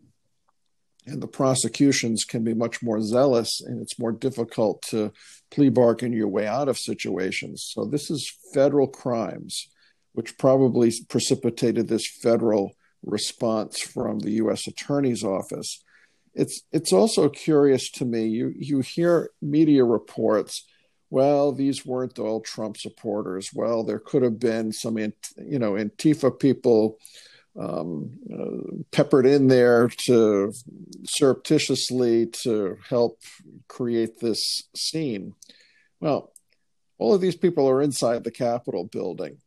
[1.10, 5.12] and the prosecutions can be much more zealous and it's more difficult to
[5.52, 7.70] plea bargain your way out of situations.
[7.74, 9.68] So this is federal crimes,
[10.14, 14.68] which probably precipitated this federal response from the U.S.
[14.68, 15.84] Attorney's Office.
[16.34, 18.28] It's it's also curious to me.
[18.28, 20.66] You you hear media reports.
[21.10, 23.50] Well, these weren't all Trump supporters.
[23.54, 27.00] Well, there could have been some, you know, Antifa people
[27.60, 30.54] um, uh, peppered in there to
[31.04, 33.20] surreptitiously to help
[33.68, 35.36] create this scene.
[36.00, 36.32] Well,
[36.98, 39.38] all of these people are inside the Capitol building.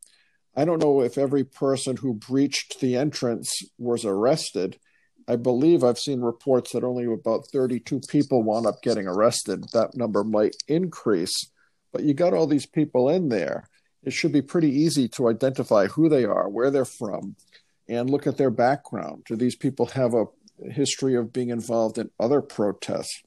[0.54, 4.78] I don't know if every person who breached the entrance was arrested.
[5.26, 9.64] I believe I've seen reports that only about 32 people wound up getting arrested.
[9.72, 11.50] That number might increase,
[11.92, 13.68] but you got all these people in there.
[14.02, 17.36] It should be pretty easy to identify who they are, where they're from,
[17.92, 19.24] and look at their background.
[19.26, 20.26] Do these people have a
[20.70, 23.22] history of being involved in other protests?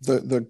[0.00, 0.46] The the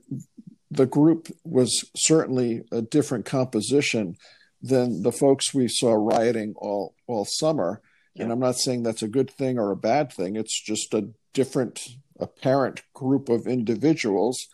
[0.70, 4.16] the group was certainly a different composition
[4.62, 7.82] than the folks we saw rioting all all summer.
[8.14, 8.24] Yeah.
[8.24, 10.36] And I'm not saying that's a good thing or a bad thing.
[10.36, 11.80] It's just a different,
[12.18, 14.48] apparent group of individuals.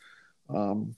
[0.48, 0.94] Um,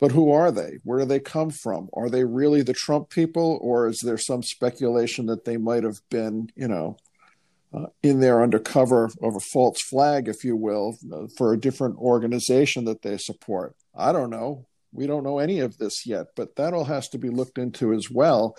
[0.00, 0.78] but who are they?
[0.84, 1.88] Where do they come from?
[1.92, 6.00] Are they really the Trump people, or is there some speculation that they might have
[6.08, 6.96] been, you know,
[7.72, 10.96] uh, in there under cover of a false flag, if you will,
[11.36, 13.74] for a different organization that they support?
[13.94, 14.66] I don't know.
[14.92, 17.92] We don't know any of this yet, but that all has to be looked into
[17.92, 18.56] as well.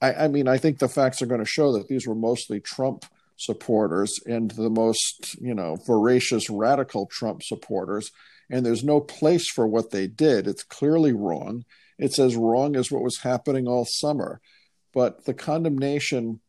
[0.00, 2.60] I, I mean, I think the facts are going to show that these were mostly
[2.60, 8.10] Trump supporters and the most, you know, voracious radical Trump supporters
[8.52, 10.46] and there's no place for what they did.
[10.46, 11.64] It's clearly wrong.
[11.98, 14.40] It's as wrong as what was happening all summer.
[14.92, 16.40] But the condemnation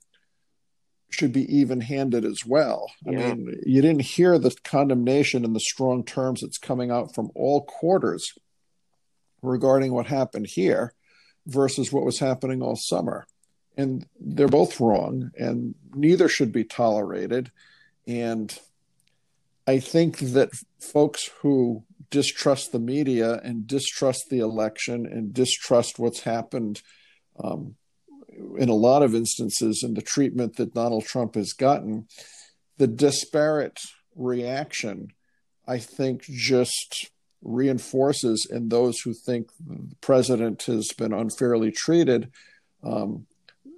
[1.09, 2.91] should be even handed as well.
[3.05, 3.11] Yeah.
[3.11, 7.31] I mean, you didn't hear the condemnation in the strong terms that's coming out from
[7.35, 8.33] all quarters
[9.41, 10.93] regarding what happened here
[11.45, 13.25] versus what was happening all summer.
[13.75, 17.51] And they're both wrong, and neither should be tolerated.
[18.05, 18.55] And
[19.65, 26.21] I think that folks who distrust the media and distrust the election and distrust what's
[26.21, 26.81] happened
[27.43, 27.75] um,
[28.57, 32.07] in a lot of instances in the treatment that Donald Trump has gotten,
[32.77, 33.79] the disparate
[34.15, 35.07] reaction,
[35.67, 37.09] I think, just
[37.41, 42.31] reinforces in those who think the president has been unfairly treated.
[42.83, 43.25] Um,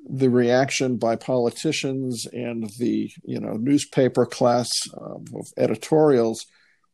[0.08, 6.46] the reaction by politicians and the you know newspaper class um, of editorials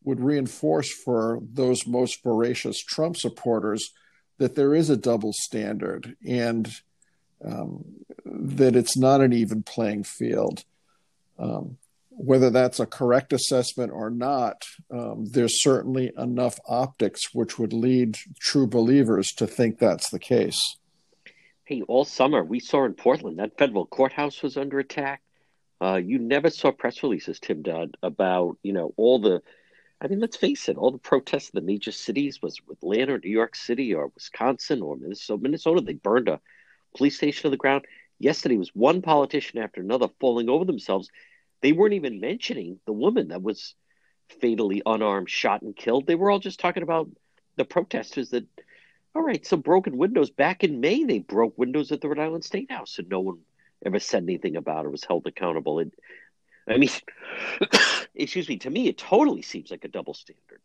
[0.04, 3.92] would reinforce for those most voracious Trump supporters
[4.38, 6.74] that there is a double standard and
[7.46, 7.84] um,
[8.26, 10.64] that it's not an even playing field.
[11.38, 11.78] Um,
[12.10, 18.18] whether that's a correct assessment or not, um, there's certainly enough optics which would lead
[18.40, 20.60] true believers to think that's the case.
[21.66, 25.22] Hey, all summer we saw in Portland that federal courthouse was under attack.
[25.80, 29.42] Uh, you never saw press releases, Tim Dodd, about you know all the
[30.02, 33.20] I mean, let's face it, all the protests in the major cities was Atlanta or
[33.20, 35.42] New York City or Wisconsin or Minnesota.
[35.42, 36.40] Minnesota, they burned a
[36.98, 37.86] police station to the ground.
[38.18, 41.10] Yesterday was one politician after another falling over themselves.
[41.62, 43.76] They weren't even mentioning the woman that was
[44.42, 46.08] fatally unarmed, shot, and killed.
[46.08, 47.08] They were all just talking about
[47.58, 48.46] the protesters that,
[49.14, 50.30] all right, so broken windows.
[50.30, 53.40] Back in May, they broke windows at the Rhode Island State House, and no one
[53.86, 55.80] ever said anything about it, was held accountable.
[55.80, 55.94] It,
[56.68, 56.90] I mean,
[58.16, 60.62] excuse me, to me, it totally seems like a double standard.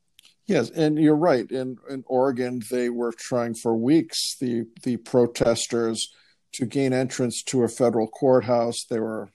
[0.47, 1.51] Yes, and you're right.
[1.51, 6.13] In in Oregon, they were trying for weeks the the protesters
[6.53, 8.85] to gain entrance to a federal courthouse.
[8.85, 9.31] They were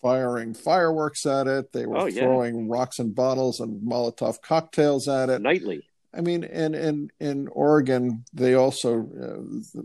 [0.00, 1.72] firing fireworks at it.
[1.72, 2.22] They were oh, yeah.
[2.22, 5.84] throwing rocks and bottles and Molotov cocktails at it nightly.
[6.12, 9.80] I mean, and in in Oregon, they also uh,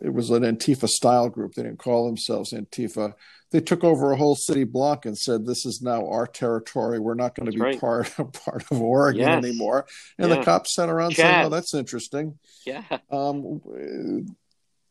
[0.00, 1.54] it was an Antifa style group.
[1.54, 3.14] They didn't call themselves Antifa.
[3.50, 6.98] They took over a whole city block and said, "This is now our territory.
[6.98, 7.80] We're not going to be right.
[7.80, 8.12] part
[8.44, 9.44] part of Oregon yes.
[9.44, 9.86] anymore."
[10.18, 10.36] And yeah.
[10.36, 11.16] the cops sat around Chad.
[11.16, 12.82] saying, "Oh, that's interesting." Yeah.
[13.10, 13.60] Um,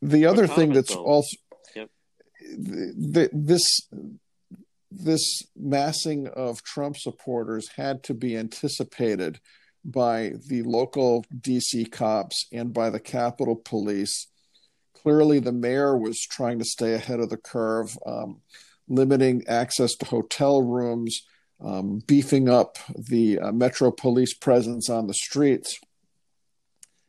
[0.02, 1.36] the other thing that's also
[1.76, 1.90] yep.
[2.58, 3.66] the, this
[4.90, 9.42] this massing of Trump supporters had to be anticipated
[9.88, 14.28] by the local DC cops and by the Capitol Police.
[14.94, 17.98] Clearly, the mayor was trying to stay ahead of the curve.
[18.06, 18.42] Um,
[18.90, 21.24] limiting access to hotel rooms,
[21.64, 25.80] um, beefing up the uh, Metro Police presence on the streets.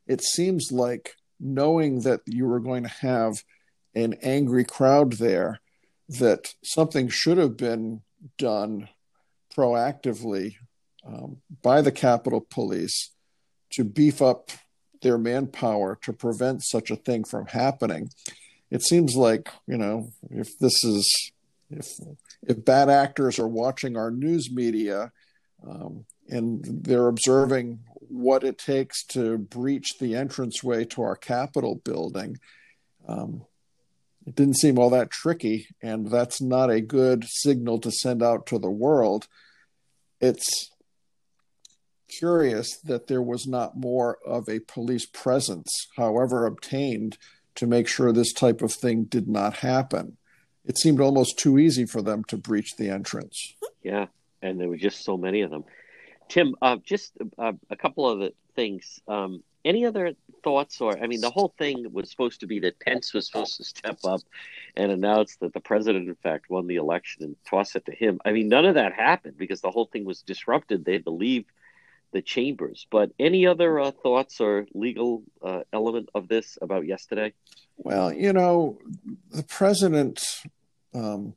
[0.06, 3.44] It seems like knowing that you were going to have
[3.94, 5.60] an angry crowd there,
[6.08, 8.02] that something should have been
[8.38, 8.88] done
[9.54, 10.54] proactively
[11.08, 13.10] um, by the Capitol Police
[13.72, 14.50] to beef up
[15.02, 18.10] their manpower to prevent such a thing from happening.
[18.70, 21.32] It seems like, you know, if this is,
[21.70, 21.88] if,
[22.42, 25.12] if bad actors are watching our news media
[25.66, 32.38] um, and they're observing what it takes to breach the entranceway to our Capitol building,
[33.06, 33.42] um,
[34.26, 38.46] it didn't seem all that tricky, and that's not a good signal to send out
[38.46, 39.26] to the world.
[40.20, 40.70] It's
[42.08, 47.18] curious that there was not more of a police presence, however obtained,
[47.56, 50.16] to make sure this type of thing did not happen.
[50.64, 53.54] It seemed almost too easy for them to breach the entrance.
[53.82, 54.06] Yeah,
[54.42, 55.64] and there were just so many of them.
[56.28, 59.00] Tim, uh, just uh, a couple of the things.
[59.08, 62.78] Um, any other thoughts or i mean the whole thing was supposed to be that
[62.78, 64.20] pence was supposed to step up
[64.76, 68.20] and announce that the president in fact won the election and toss it to him
[68.24, 71.44] i mean none of that happened because the whole thing was disrupted they leave
[72.12, 77.32] the chambers but any other uh, thoughts or legal uh, element of this about yesterday
[77.76, 78.78] well you know
[79.30, 80.20] the president
[80.94, 81.34] um,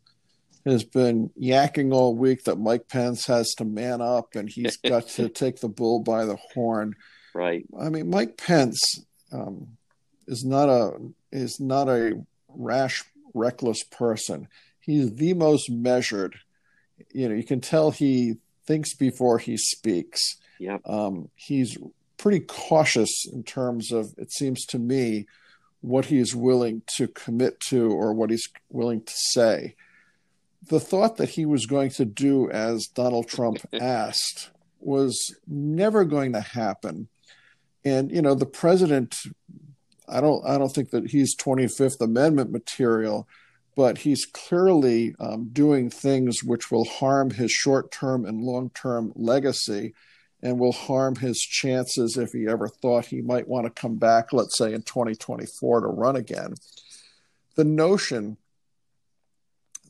[0.66, 5.08] has been yakking all week that mike pence has to man up and he's got
[5.08, 6.96] to take the bull by the horn
[7.34, 7.66] Right.
[7.80, 9.78] I mean, Mike Pence um,
[10.28, 10.98] is not a
[11.32, 13.04] is not a rash,
[13.34, 14.48] reckless person.
[14.80, 16.36] He's the most measured.
[17.14, 20.38] You know, you can tell he thinks before he speaks.
[20.62, 20.78] Yeah.
[20.86, 21.78] Um, he's
[22.18, 25.26] pretty cautious in terms of, it seems to me,
[25.82, 29.76] what he's willing to commit to or what he's willing to say.
[30.68, 36.34] The thought that he was going to do as Donald Trump asked was never going
[36.34, 37.08] to happen
[37.84, 39.16] and you know the president
[40.08, 43.28] i don't i don't think that he's 25th amendment material
[43.76, 49.94] but he's clearly um, doing things which will harm his short-term and long-term legacy
[50.44, 54.34] and will harm his chances if he ever thought he might want to come back
[54.34, 56.54] let's say in 2024 to run again
[57.56, 58.38] the notion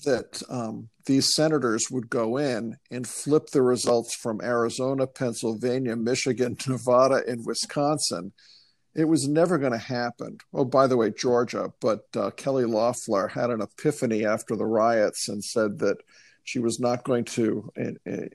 [0.04, 6.58] that um, these senators would go in and flip the results from Arizona, Pennsylvania, Michigan,
[6.68, 8.34] Nevada, and Wisconsin.
[8.94, 10.38] It was never going to happen.
[10.54, 15.30] Oh, by the way, Georgia, but uh, Kelly Loeffler had an epiphany after the riots
[15.30, 15.98] and said that
[16.52, 18.28] she was not going to uh, uh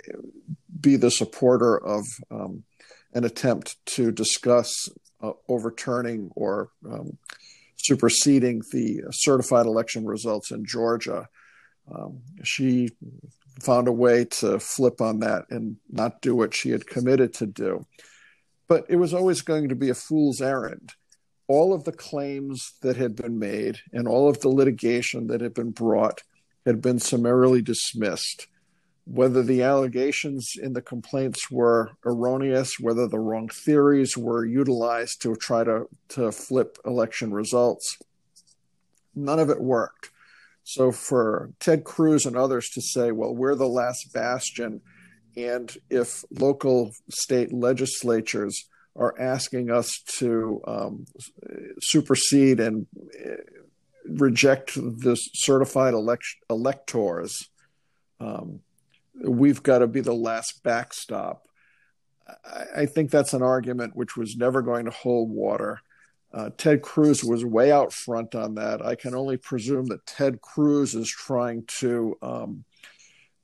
[0.81, 2.64] be the supporter of um,
[3.12, 4.88] an attempt to discuss
[5.22, 7.18] uh, overturning or um,
[7.76, 11.29] superseding the certified election results in Georgia
[11.92, 12.90] um, she
[13.61, 17.46] found a way to flip on that and not do what she had committed to
[17.46, 17.87] do.
[18.68, 20.94] But it was always going to be a fool's errand.
[21.48, 25.55] All of the claims that had been made and all of the litigation that had
[25.55, 26.22] been brought
[26.66, 28.48] had been summarily dismissed.
[29.07, 35.37] Whether the allegations in the complaints were erroneous, whether the wrong theories were utilized to
[35.37, 37.98] try to, to flip election results,
[39.14, 40.11] none of it worked
[40.66, 44.81] so for Ted Cruz and others to say, well, we're the last bastion,
[45.37, 48.64] and if local state legislatures
[48.96, 51.07] are asking us to um,
[51.83, 52.87] supersede and
[54.08, 57.48] reject the certified elect- electors,
[58.20, 58.60] um,
[59.22, 61.46] we've got to be the last backstop.
[62.44, 65.80] I, I think that's an argument which was never going to hold water.
[66.32, 68.84] Uh, Ted Cruz was way out front on that.
[68.84, 72.64] I can only presume that Ted Cruz is trying to um,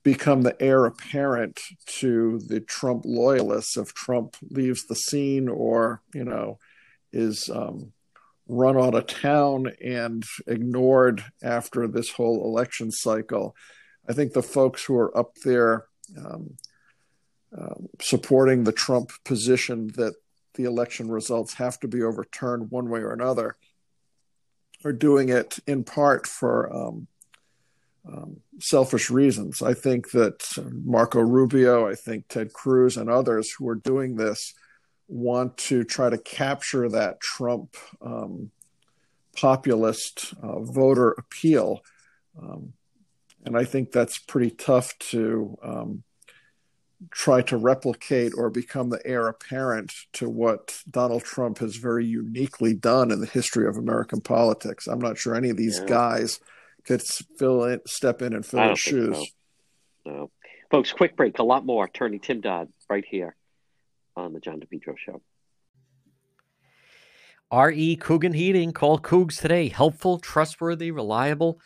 [0.03, 6.25] become the heir apparent to the Trump loyalists if Trump leaves the scene or, you
[6.25, 6.59] know,
[7.11, 7.93] is um,
[8.47, 13.55] run out of town and ignored after this whole election cycle.
[14.07, 15.85] I think the folks who are up there
[16.17, 16.57] um,
[17.57, 20.15] uh, supporting the Trump position that
[20.55, 23.55] the election results have to be overturned one way or another,
[24.85, 27.07] are doing it in part for um,
[28.07, 29.61] um, selfish reasons.
[29.61, 30.43] I think that
[30.83, 34.53] Marco Rubio, I think Ted Cruz, and others who are doing this
[35.13, 38.49] want to try to capture that Trump um,
[39.35, 41.83] populist uh, voter appeal.
[42.41, 42.73] Um,
[43.45, 46.03] and I think that's pretty tough to um,
[47.11, 52.73] try to replicate or become the heir apparent to what Donald Trump has very uniquely
[52.73, 54.87] done in the history of American politics.
[54.87, 55.85] I'm not sure any of these yeah.
[55.85, 56.39] guys
[56.85, 57.03] could
[57.37, 59.15] fill in, step in and fill his shoes.
[59.15, 60.11] So.
[60.11, 60.31] No.
[60.71, 61.37] Folks, quick break.
[61.37, 61.85] A lot more.
[61.85, 63.35] Attorney Tim Dodd right here
[64.15, 65.21] on the John DePetro Show.
[67.51, 67.97] R.E.
[67.97, 68.71] Coogan Heating.
[68.71, 69.67] Call Coogs today.
[69.69, 71.59] Helpful, trustworthy, reliable.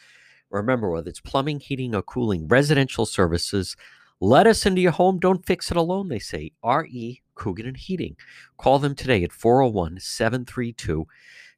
[0.49, 3.75] Remember, whether it's plumbing, heating, or cooling, residential services,
[4.19, 5.19] let us into your home.
[5.19, 6.51] Don't fix it alone, they say.
[6.63, 7.21] R.E.
[7.35, 8.15] Coogan and Heating.
[8.57, 11.07] Call them today at 401 732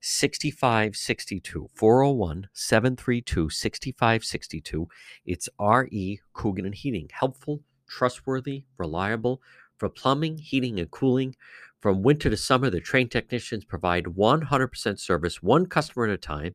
[0.01, 1.69] 6562.
[1.73, 4.87] 401 732 6562.
[5.25, 6.19] It's R.E.
[6.33, 7.09] Coogan and Heating.
[7.11, 9.41] Helpful, trustworthy, reliable
[9.79, 11.35] for plumbing, heating, and cooling.
[11.79, 16.53] From winter to summer, the trained technicians provide 100% service, one customer at a time.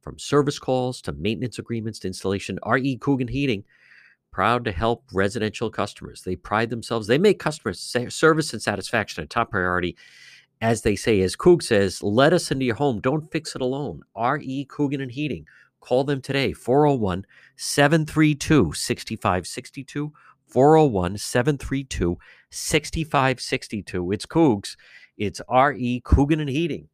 [0.00, 2.96] From service calls to maintenance agreements to installation, R.E.
[2.96, 3.64] Coogan Heating
[4.32, 6.22] proud to help residential customers.
[6.22, 9.96] They pride themselves, they make customer service and satisfaction a top priority.
[10.60, 13.00] As they say, as Coog says, let us into your home.
[13.00, 14.02] Don't fix it alone.
[14.14, 14.64] R.E.
[14.66, 15.44] Coogan and Heating.
[15.80, 20.12] Call them today, 401 732 6562.
[20.52, 22.18] 401 732
[22.50, 24.12] 6562.
[24.12, 24.76] It's Coogs.
[25.16, 26.02] It's R.E.
[26.04, 26.88] Coogan and Heating.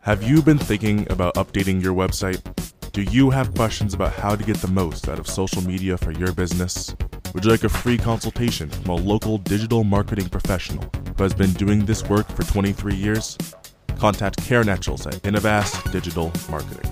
[0.00, 2.40] Have you been thinking about updating your website?
[2.92, 6.10] Do you have questions about how to get the most out of social media for
[6.10, 6.96] your business?
[7.32, 11.52] Would you like a free consultation from a local digital marketing professional who has been
[11.52, 13.38] doing this work for 23 years?
[13.98, 16.90] Contact Karen Etchels at Innovast Digital Marketing.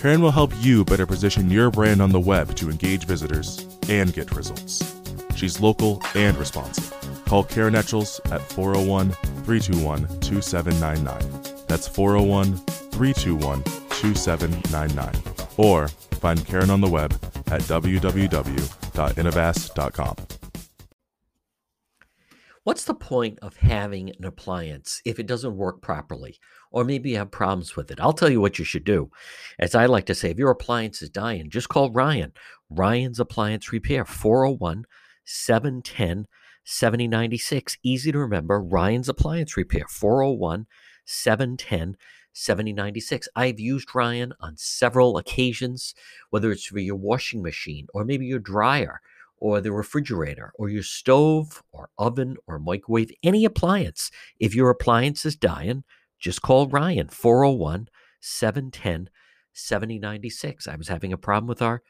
[0.00, 4.12] Karen will help you better position your brand on the web to engage visitors and
[4.12, 4.95] get results.
[5.36, 6.92] She's local and responsive.
[7.26, 9.10] Call Karen Etchels at 401
[9.44, 11.66] 321 2799.
[11.68, 15.14] That's 401 321 2799.
[15.56, 17.12] Or find Karen on the web
[17.48, 20.16] at www.innovast.com.
[22.64, 26.40] What's the point of having an appliance if it doesn't work properly?
[26.72, 28.00] Or maybe you have problems with it.
[28.00, 29.08] I'll tell you what you should do.
[29.60, 32.32] As I like to say, if your appliance is dying, just call Ryan.
[32.68, 34.84] Ryan's Appliance Repair, 401
[35.26, 36.26] 710
[36.64, 37.78] 7096.
[37.82, 38.60] Easy to remember.
[38.60, 40.66] Ryan's Appliance Repair, 401
[41.04, 41.96] 710
[42.32, 43.28] 7096.
[43.36, 45.94] I've used Ryan on several occasions,
[46.30, 49.00] whether it's for your washing machine or maybe your dryer
[49.38, 54.10] or the refrigerator or your stove or oven or microwave, any appliance.
[54.40, 55.84] If your appliance is dying,
[56.18, 57.88] just call Ryan 401
[58.20, 59.10] 710
[59.52, 60.68] 7096.
[60.68, 61.82] I was having a problem with our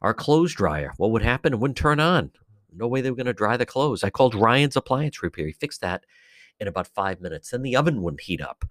[0.00, 0.92] our clothes dryer.
[0.96, 1.52] What would happen?
[1.52, 2.30] It wouldn't turn on.
[2.78, 4.04] No way they were going to dry the clothes.
[4.04, 5.46] I called Ryan's Appliance Repair.
[5.46, 6.04] He fixed that
[6.60, 7.50] in about five minutes.
[7.50, 8.64] Then the oven wouldn't heat up.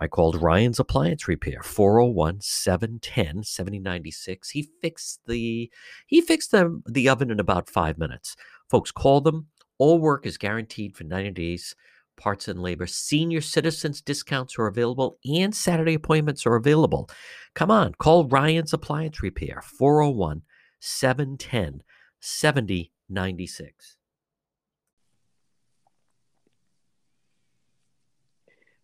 [0.00, 4.50] I called Ryan's Appliance Repair, 401 710 7096.
[4.50, 5.70] He fixed the
[6.06, 8.36] he fixed the, the oven in about five minutes.
[8.70, 9.48] Folks, call them.
[9.78, 11.74] All work is guaranteed for 90 days.
[12.16, 12.86] Parts and labor.
[12.86, 17.08] Senior citizens discounts are available and Saturday appointments are available.
[17.54, 20.42] Come on, call Ryan's Appliance Repair, 401
[20.80, 21.82] 710
[22.20, 22.97] 7096.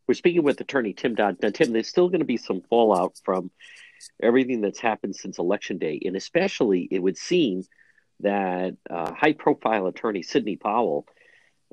[0.06, 1.38] We're speaking with attorney Tim Dodd.
[1.42, 3.50] Now, Tim, there's still going to be some fallout from
[4.22, 6.00] everything that's happened since Election Day.
[6.04, 7.64] And especially, it would seem
[8.20, 11.06] that uh, high profile attorney Sidney Powell,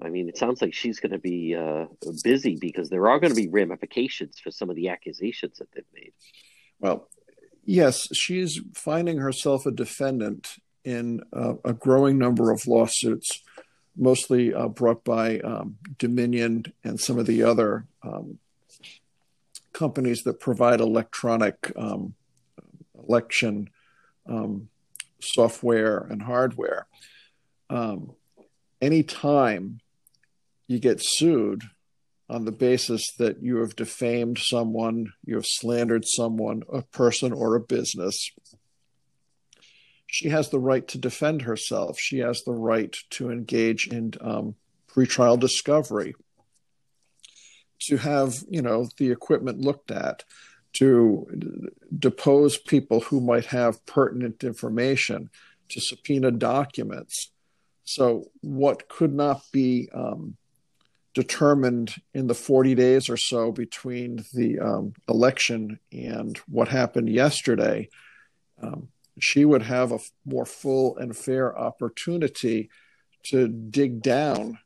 [0.02, 1.86] I mean, it sounds like she's going to be uh,
[2.24, 5.84] busy because there are going to be ramifications for some of the accusations that they've
[5.94, 6.14] made.
[6.80, 7.10] Well,
[7.64, 13.42] yes, she's finding herself a defendant in uh, a growing number of lawsuits
[13.96, 18.40] mostly uh, brought by um, Dominion and some of the other um,
[19.74, 22.14] companies that provide electronic um,
[23.08, 23.70] election
[24.28, 24.70] um,
[25.22, 26.88] software and hardware.
[27.70, 28.14] Um,
[28.82, 29.80] anytime
[30.68, 31.64] you get sued
[32.30, 37.56] on the basis that you have defamed someone, you have slandered someone, a person or
[37.56, 38.32] a business,
[40.12, 41.98] she has the right to defend herself.
[41.98, 44.56] She has the right to engage in um,
[44.94, 46.16] pretrial discovery,
[47.84, 50.26] to have you know the equipment looked at,
[50.74, 55.30] to depose people who might have pertinent information,
[55.70, 57.32] to subpoena documents.
[57.86, 60.36] So what could not be um,
[61.14, 67.88] determined in the 40 days or so between the um, election and what happened yesterday
[68.62, 68.90] um,
[69.20, 72.70] she would have a more full and fair opportunity
[73.24, 74.58] to dig down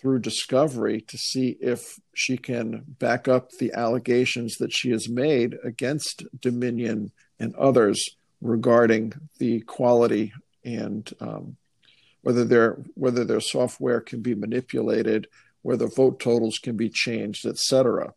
[0.00, 5.56] through discovery to see if she can back up the allegations that she has made
[5.64, 10.32] against Dominion and others regarding the quality
[10.64, 11.56] and um,
[12.22, 15.28] whether their whether their software can be manipulated,
[15.62, 18.12] whether vote totals can be changed, etc.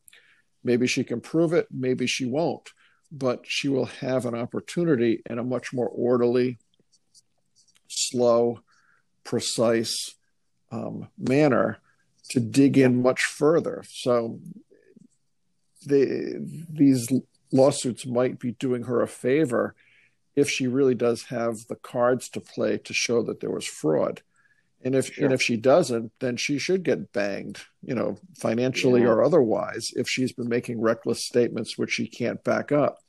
[0.63, 2.69] Maybe she can prove it, maybe she won't.
[3.11, 6.57] But she will have an opportunity in a much more orderly,
[7.87, 8.59] slow,
[9.23, 10.15] precise
[10.71, 11.79] um, manner
[12.29, 13.83] to dig in much further.
[13.89, 14.39] So
[15.85, 17.11] the, these
[17.51, 19.75] lawsuits might be doing her a favor
[20.35, 24.21] if she really does have the cards to play to show that there was fraud.
[24.83, 25.25] And if sure.
[25.25, 29.07] and if she doesn't, then she should get banged, you know, financially yeah.
[29.07, 32.99] or otherwise, if she's been making reckless statements which she can't back up.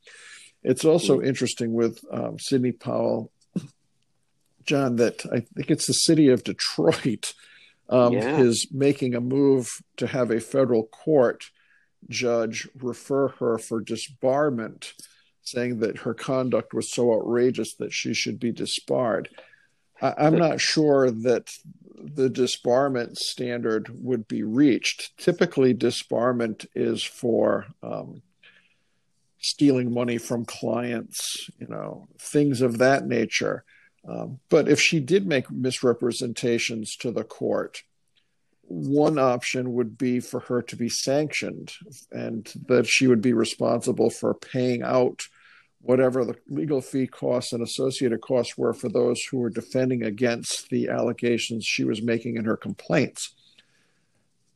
[0.63, 1.29] It's also mm-hmm.
[1.29, 3.31] interesting with um, Sidney Powell,
[4.65, 7.33] John, that I think it's the city of Detroit
[7.89, 8.39] um, yeah.
[8.39, 11.45] is making a move to have a federal court
[12.09, 14.93] judge refer her for disbarment,
[15.43, 19.29] saying that her conduct was so outrageous that she should be disbarred.
[20.01, 21.51] I, am not sure that
[22.03, 25.17] the disbarment standard would be reached.
[25.19, 28.23] Typically, disbarment is for um,
[29.39, 33.65] stealing money from clients, you know, things of that nature.
[34.09, 37.83] Um, but if she did make misrepresentations to the court,
[38.63, 41.73] one option would be for her to be sanctioned
[42.13, 45.23] and that she would be responsible for paying out
[45.83, 50.69] whatever the legal fee costs and associated costs were for those who were defending against
[50.71, 53.35] the allegations she was making in her complaints.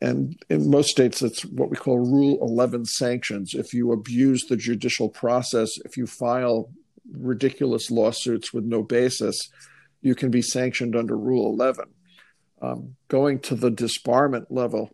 [0.01, 3.55] And in most states, it's what we call Rule 11 sanctions.
[3.55, 6.71] If you abuse the judicial process, if you file
[7.11, 9.49] ridiculous lawsuits with no basis,
[10.03, 11.87] you can be sanctioned under Rule 11.
[12.61, 14.91] Um, going to the disbarment level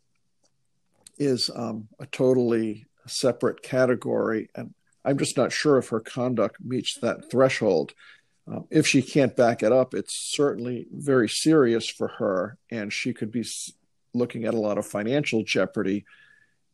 [1.18, 4.74] is um, a totally separate category, and
[5.04, 7.94] I'm just not sure if her conduct meets that threshold.
[8.46, 13.12] Um, if she can't back it up, it's certainly very serious for her, and she
[13.12, 13.44] could be
[14.12, 16.04] looking at a lot of financial jeopardy,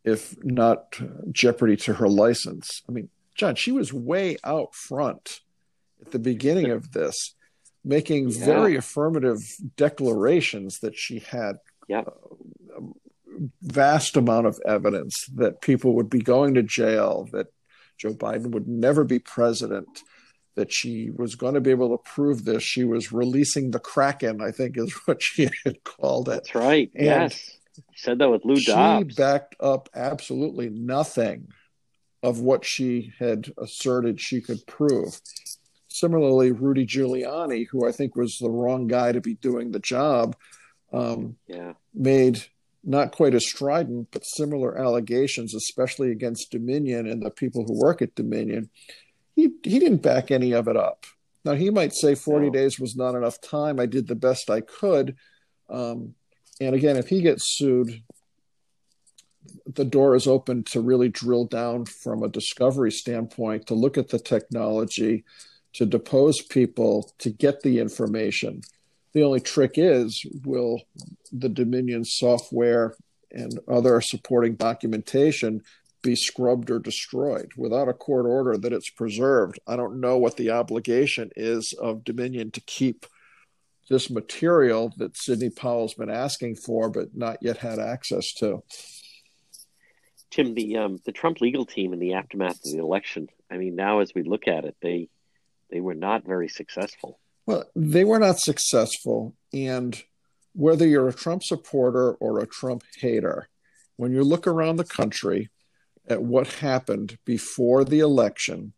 [0.04, 0.98] if not
[1.30, 2.82] jeopardy to her license.
[2.88, 5.40] I mean, John, she was way out front
[6.00, 7.34] at the beginning of this,
[7.84, 8.44] making yeah.
[8.44, 9.38] very affirmative
[9.76, 11.56] declarations that she had
[11.88, 12.04] yeah.
[12.76, 12.82] a
[13.62, 17.48] vast amount of evidence that people would be going to jail, that
[17.98, 20.02] Joe Biden would never be president,
[20.54, 22.62] that she was going to be able to prove this.
[22.62, 26.32] She was releasing the Kraken, I think is what she had called it.
[26.32, 26.90] That's right.
[26.94, 27.58] And yes.
[27.94, 29.14] Said that with Lou she Dobbs.
[29.14, 31.48] She backed up absolutely nothing
[32.22, 35.20] of what she had asserted she could prove.
[35.88, 40.36] Similarly, Rudy Giuliani, who I think was the wrong guy to be doing the job,
[40.92, 41.74] um, yeah.
[41.94, 42.44] made
[42.86, 48.00] not quite as strident, but similar allegations, especially against Dominion and the people who work
[48.00, 48.70] at Dominion.
[49.34, 51.04] He he didn't back any of it up.
[51.44, 52.52] Now he might say 40 no.
[52.52, 53.80] days was not enough time.
[53.80, 55.16] I did the best I could.
[55.68, 56.14] Um,
[56.60, 58.02] and again, if he gets sued,
[59.66, 64.08] the door is open to really drill down from a discovery standpoint to look at
[64.08, 65.24] the technology,
[65.74, 68.62] to depose people, to get the information.
[69.12, 70.82] The only trick is will
[71.32, 72.94] the Dominion software
[73.30, 75.62] and other supporting documentation
[76.02, 79.58] be scrubbed or destroyed without a court order that it's preserved.
[79.66, 83.06] I don't know what the obligation is of Dominion to keep
[83.88, 88.62] this material that Sidney Powell's been asking for but not yet had access to.
[90.30, 93.28] Tim, the um, the Trump legal team in the aftermath of the election.
[93.50, 95.08] I mean, now as we look at it, they
[95.70, 97.18] they were not very successful.
[97.46, 99.34] Well, they were not successful.
[99.52, 100.00] And
[100.56, 103.48] whether you're a Trump supporter or a Trump hater,
[103.96, 105.50] when you look around the country
[106.08, 108.72] at what happened before the election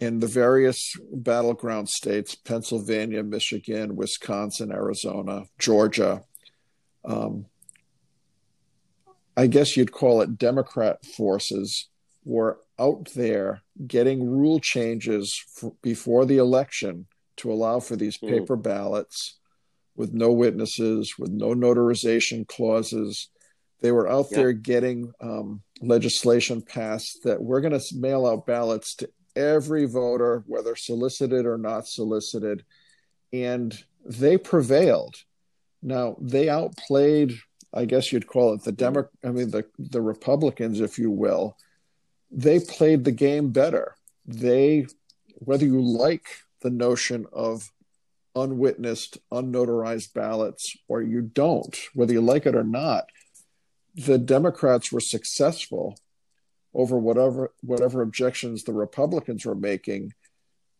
[0.00, 6.22] in the various battleground states Pennsylvania, Michigan, Wisconsin, Arizona, Georgia
[7.04, 7.46] um,
[9.36, 11.88] I guess you'd call it Democrat forces
[12.24, 18.28] were out there getting rule changes for, before the election to allow for these hmm.
[18.28, 19.38] paper ballots
[20.02, 23.28] with no witnesses, with no notarization clauses.
[23.82, 28.96] They were out there getting um, legislation passed that we're going to mail out ballots
[28.96, 32.64] to every voter, whether solicited or not solicited.
[33.32, 35.14] And they prevailed.
[35.82, 37.34] Now, they outplayed,
[37.72, 41.56] I guess you'd call it the Demo- I mean, the, the Republicans, if you will.
[42.32, 43.94] They played the game better.
[44.26, 44.86] They,
[45.34, 46.26] whether you like
[46.60, 47.70] the notion of
[48.34, 53.10] unwitnessed, unnotarized ballots, or you don't, whether you like it or not,
[53.94, 55.96] the Democrats were successful
[56.74, 60.14] over whatever whatever objections the Republicans were making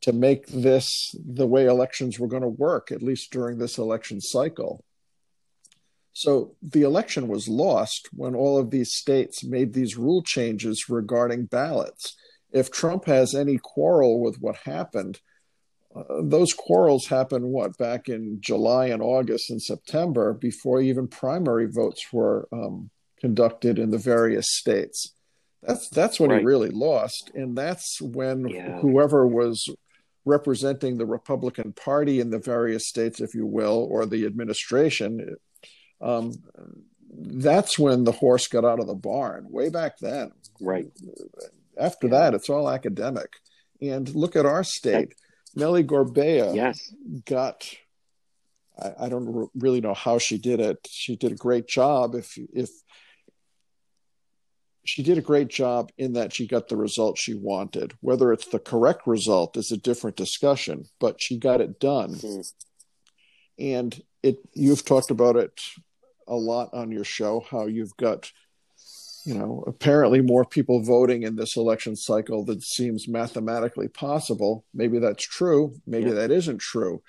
[0.00, 4.20] to make this the way elections were going to work, at least during this election
[4.20, 4.82] cycle.
[6.14, 11.46] So the election was lost when all of these states made these rule changes regarding
[11.46, 12.16] ballots
[12.52, 15.20] if Trump has any quarrel with what happened,
[15.94, 21.66] uh, those quarrels happened what back in July and August and September before even primary
[21.66, 22.90] votes were um,
[23.20, 25.14] conducted in the various states.
[25.62, 26.40] That's that's when right.
[26.40, 28.80] he really lost, and that's when yeah.
[28.80, 29.64] whoever was
[30.24, 35.36] representing the Republican Party in the various states, if you will, or the administration,
[36.00, 36.32] um,
[37.12, 39.46] that's when the horse got out of the barn.
[39.50, 40.86] Way back then, right?
[41.78, 42.12] After yeah.
[42.12, 43.32] that, it's all academic.
[43.80, 45.14] And look at our state.
[45.54, 46.92] Nellie Gorbea yes.
[47.26, 47.68] got
[48.78, 50.88] I, I, don't really know how she did it.
[50.90, 52.14] She did a great job.
[52.14, 52.70] If if
[54.84, 57.92] she did a great job in that she got the result she wanted.
[58.00, 62.14] Whether it's the correct result is a different discussion, but she got it done.
[62.14, 62.40] Mm-hmm.
[63.58, 65.60] And it you've talked about it
[66.26, 68.32] a lot on your show how you've got
[69.24, 74.98] you know apparently more people voting in this election cycle than seems mathematically possible maybe
[74.98, 76.14] that's true maybe yeah.
[76.14, 77.02] that isn't true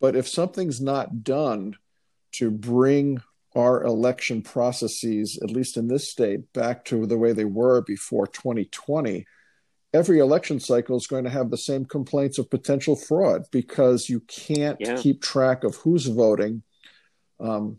[0.00, 1.76] but if something's not done
[2.32, 3.20] to bring
[3.56, 8.26] our election processes at least in this state back to the way they were before
[8.26, 9.26] 2020
[9.94, 14.20] every election cycle is going to have the same complaints of potential fraud because you
[14.20, 14.96] can't yeah.
[14.96, 16.62] keep track of who's voting
[17.40, 17.78] um,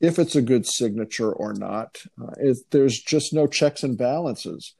[0.00, 1.98] if it's a good signature or not.
[2.20, 4.74] Uh, it, there's just no checks and balances.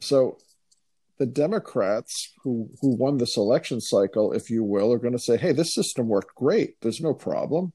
[0.00, 0.38] So
[1.18, 5.36] the Democrats who who won this election cycle, if you will, are going to say,
[5.36, 6.80] "Hey, this system worked great.
[6.80, 7.72] There's no problem."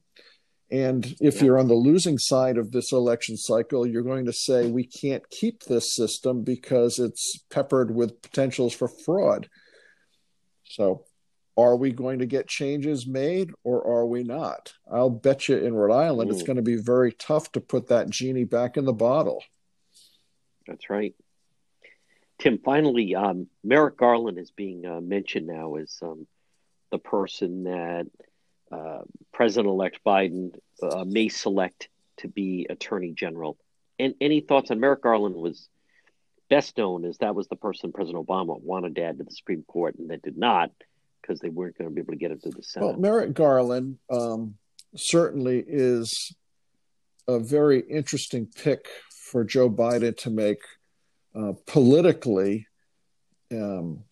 [0.70, 1.44] And if yeah.
[1.44, 5.28] you're on the losing side of this election cycle, you're going to say, "We can't
[5.30, 9.48] keep this system because it's peppered with potentials for fraud."
[10.64, 11.04] So
[11.56, 14.74] are we going to get changes made or are we not?
[14.90, 16.34] I'll bet you in Rhode Island Ooh.
[16.34, 19.42] it's going to be very tough to put that genie back in the bottle.
[20.66, 21.14] That's right.
[22.38, 26.26] Tim, finally, um, Merrick Garland is being uh, mentioned now as um,
[26.90, 28.06] the person that
[28.72, 29.02] uh,
[29.32, 31.88] President elect Biden uh, may select
[32.18, 33.56] to be Attorney General.
[33.98, 35.68] And any thoughts on Merrick Garland was
[36.50, 39.62] best known as that was the person President Obama wanted to add to the Supreme
[39.62, 40.70] Court and that did not
[41.24, 42.86] because they weren't going to be able to get it to the Senate.
[42.86, 44.54] Well, Merrick Garland um,
[44.94, 46.34] certainly is
[47.26, 50.58] a very interesting pick for Joe Biden to make
[51.34, 52.66] uh, politically.
[53.50, 54.04] Um,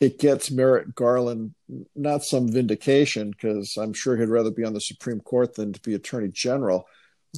[0.00, 1.54] it gets Merrick Garland
[1.96, 5.80] not some vindication because I'm sure he'd rather be on the Supreme Court than to
[5.80, 6.86] be Attorney General,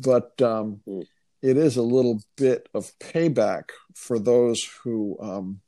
[0.03, 1.07] but um, mm.
[1.43, 5.61] it is a little bit of payback for those who um,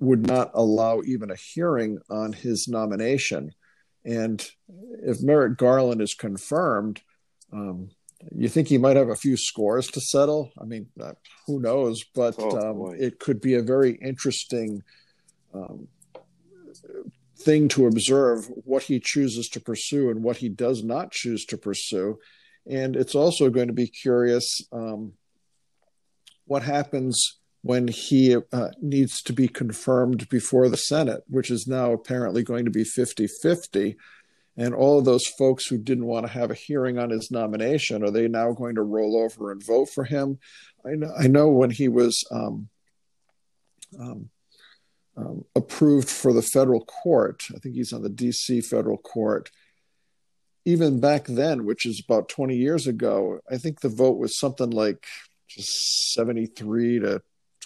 [0.00, 3.54] would not allow even a hearing on his nomination.
[4.04, 4.44] And
[5.02, 7.02] if Merrick Garland is confirmed,
[7.52, 7.90] um,
[8.34, 10.52] you think he might have a few scores to settle?
[10.60, 11.12] I mean, uh,
[11.46, 12.04] who knows?
[12.14, 14.82] But oh, um, it could be a very interesting
[15.54, 15.88] um,
[17.36, 21.58] thing to observe what he chooses to pursue and what he does not choose to
[21.58, 22.18] pursue.
[22.66, 25.14] And it's also going to be curious um,
[26.46, 31.92] what happens when he uh, needs to be confirmed before the Senate, which is now
[31.92, 33.96] apparently going to be 50 50.
[34.56, 38.02] And all of those folks who didn't want to have a hearing on his nomination,
[38.02, 40.38] are they now going to roll over and vote for him?
[40.84, 42.68] I know, I know when he was um,
[43.98, 44.30] um,
[45.16, 49.50] um, approved for the federal court, I think he's on the DC federal court.
[50.64, 54.70] Even back then, which is about 20 years ago, I think the vote was something
[54.70, 55.06] like
[55.48, 57.22] just 73 to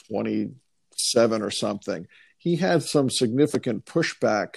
[0.08, 2.06] 27 or something.
[2.38, 4.56] He had some significant pushback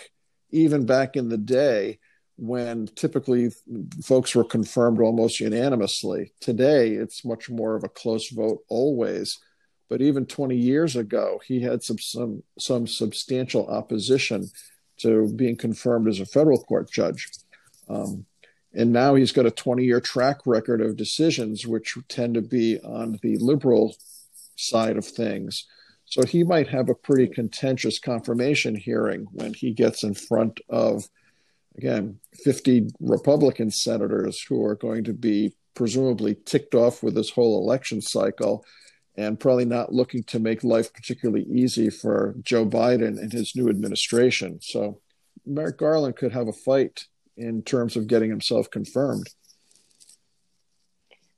[0.52, 2.00] even back in the day
[2.38, 3.52] when typically
[4.04, 6.34] folks were confirmed almost unanimously.
[6.40, 9.40] Today, it's much more of a close vote always.
[9.90, 14.50] But even 20 years ago, he had some, some, some substantial opposition
[14.98, 17.30] to being confirmed as a federal court judge.
[17.90, 18.26] Um,
[18.74, 22.80] and now he's got a 20 year track record of decisions which tend to be
[22.82, 23.96] on the liberal
[24.58, 25.66] side of things.
[26.06, 31.08] So he might have a pretty contentious confirmation hearing when he gets in front of,
[31.78, 37.62] again, 50 Republican senators who are going to be presumably ticked off with this whole
[37.62, 38.66] election cycle
[39.16, 43.68] and probably not looking to make life particularly easy for Joe Biden and his new
[43.68, 44.60] administration.
[44.62, 45.02] So
[45.46, 47.06] Merrick Garland could have a fight
[47.36, 49.28] in terms of getting himself confirmed.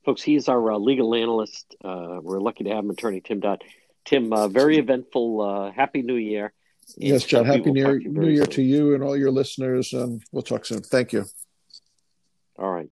[0.05, 1.75] Folks, he's our uh, legal analyst.
[1.83, 3.63] Uh, we're lucky to have him, Attorney Tim Dodd.
[4.05, 5.41] Tim, uh, very eventful.
[5.41, 6.53] Uh, happy New Year.
[6.97, 7.45] Yes, John.
[7.45, 9.93] Happy New Year, New Year to you and all your listeners.
[9.93, 10.81] And we'll talk soon.
[10.81, 11.25] Thank you.
[12.57, 12.89] All right.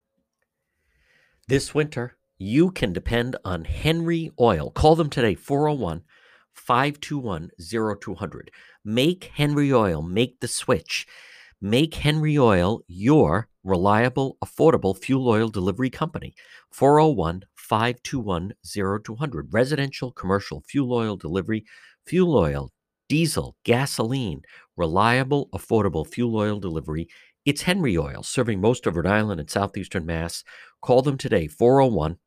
[1.49, 4.71] This winter, you can depend on Henry Oil.
[4.71, 6.03] Call them today, 401
[6.55, 7.51] 521
[8.01, 8.51] 0200.
[8.85, 11.07] Make Henry Oil make the switch.
[11.61, 16.35] Make Henry Oil your reliable, affordable fuel oil delivery company.
[16.73, 18.53] 401 521
[19.05, 19.53] 0200.
[19.53, 21.65] Residential, commercial fuel oil delivery,
[22.07, 22.73] fuel oil,
[23.09, 24.43] diesel, gasoline,
[24.77, 27.09] reliable, affordable fuel oil delivery.
[27.45, 30.45] It's Henry Oil, serving most of Rhode Island and southeastern Mass.
[30.81, 32.19] Call them today, 401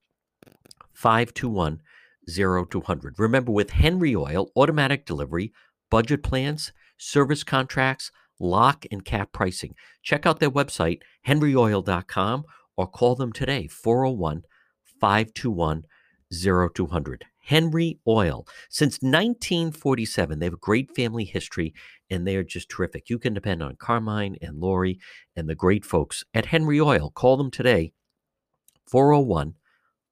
[0.93, 1.81] 521
[2.27, 3.15] 0200.
[3.17, 5.53] Remember, with Henry Oil, automatic delivery,
[5.89, 9.73] budget plans, service contracts, lock and cap pricing.
[10.03, 12.43] Check out their website, henryoil.com,
[12.77, 14.43] or call them today, 401
[14.99, 15.83] 521
[16.31, 17.25] 0200.
[17.45, 18.47] Henry Oil.
[18.69, 21.73] Since 1947, they have a great family history
[22.09, 23.09] and they are just terrific.
[23.09, 24.99] You can depend on Carmine and Lori
[25.35, 27.11] and the great folks at Henry Oil.
[27.11, 27.93] Call them today,
[28.87, 29.53] 401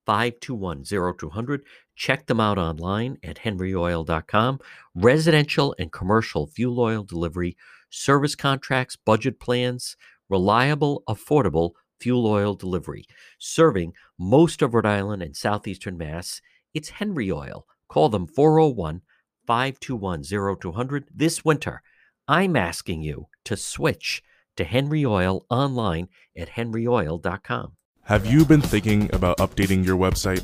[0.05, 0.83] 521
[1.17, 1.63] 0200.
[1.95, 4.59] Check them out online at henryoil.com.
[4.93, 7.57] Residential and commercial fuel oil delivery,
[7.89, 9.95] service contracts, budget plans,
[10.29, 11.71] reliable, affordable
[12.03, 13.05] fuel oil delivery.
[13.39, 16.41] Serving most of Rhode Island and southeastern Mass,
[16.73, 17.65] it's Henry Oil.
[17.87, 19.01] Call them 401
[19.47, 20.23] 521
[20.59, 21.81] 0200 this winter.
[22.27, 24.21] I'm asking you to switch
[24.57, 27.77] to Henry Oil online at henryoil.com.
[28.03, 30.43] Have you been thinking about updating your website?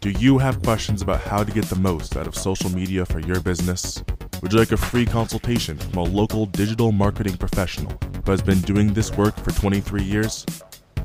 [0.00, 3.20] Do you have questions about how to get the most out of social media for
[3.20, 4.04] your business?
[4.42, 8.60] Would you like a free consultation from a local digital marketing professional who has been
[8.60, 10.44] doing this work for 23 years?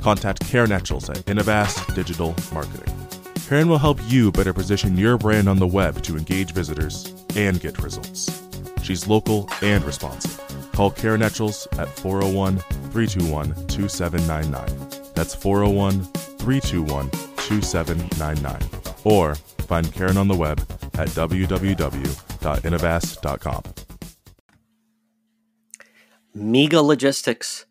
[0.02, 2.94] Contact Karen Etchels at Innovast Digital Marketing.
[3.48, 7.60] Karen will help you better position your brand on the web to engage visitors and
[7.60, 8.42] get results.
[8.82, 10.40] She's local and responsive.
[10.74, 12.58] Call Karen Etchels at 401
[12.92, 15.14] 321 2799.
[15.14, 18.62] That's 401 321 2799.
[19.04, 20.60] Or find Karen on the web
[20.96, 23.64] at www.innovast.com.
[26.36, 27.68] Mega Logistics.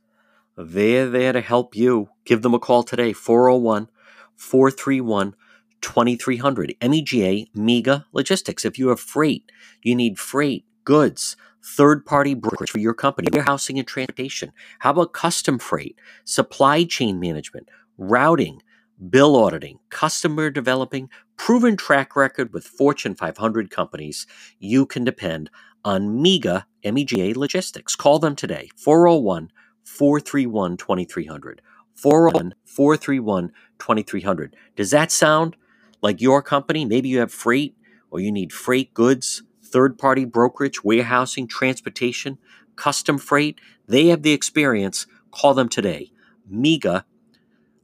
[0.57, 2.11] They're there to help you.
[2.25, 3.89] Give them a call today, 401
[4.37, 5.35] 431
[5.81, 6.77] 2300.
[6.83, 8.65] MEGA Mega Logistics.
[8.65, 9.51] If you have freight,
[9.83, 14.53] you need freight, goods, third party brokerage for your company, warehousing and transportation.
[14.81, 18.63] How about custom freight, supply chain management, routing,
[19.09, 24.27] bill auditing, customer developing, proven track record with Fortune 500 companies?
[24.59, 25.51] You can depend
[25.85, 27.97] on MEGA MEGA Logistics.
[27.97, 29.51] Call them today, 401
[29.85, 31.63] 431 2300.
[31.95, 34.57] 401 431 2300.
[34.77, 35.57] Does that sound
[36.01, 36.85] like your company?
[36.85, 37.77] Maybe you have freight
[38.11, 42.39] or you need freight goods third party brokerage, warehousing, transportation,
[42.77, 43.59] custom freight.
[43.89, 45.07] They have the experience.
[45.31, 46.13] Call them today.
[46.47, 47.07] MEGA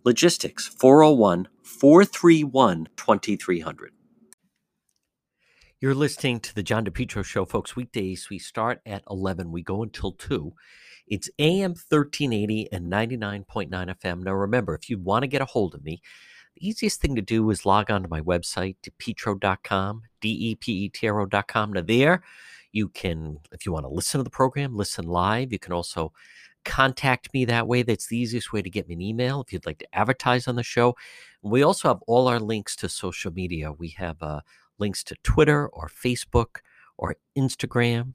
[0.05, 3.93] Logistics, 401 431 2300.
[5.81, 7.77] You're listening to the John DePetro Show, folks.
[7.77, 9.53] Weekdays, we start at 11.
[9.53, 10.53] We go until 2.
[11.11, 14.23] It's AM 1380 and 99.9 FM.
[14.23, 16.03] Now, remember, if you want to get a hold of me,
[16.55, 21.73] the easiest thing to do is log on to my website, depetro.com, D-E-P-E-T-R-O.com.
[21.73, 22.23] Now there,
[22.73, 25.53] you can, if you want to listen to the program, listen live.
[25.53, 26.13] You can also
[26.65, 27.83] contact me that way.
[27.83, 30.57] That's the easiest way to get me an email if you'd like to advertise on
[30.57, 30.97] the show.
[31.43, 33.73] We also have all our links to social media.
[33.73, 34.41] We have uh,
[34.79, 36.59] links to Twitter or Facebook
[36.99, 38.15] or Instagram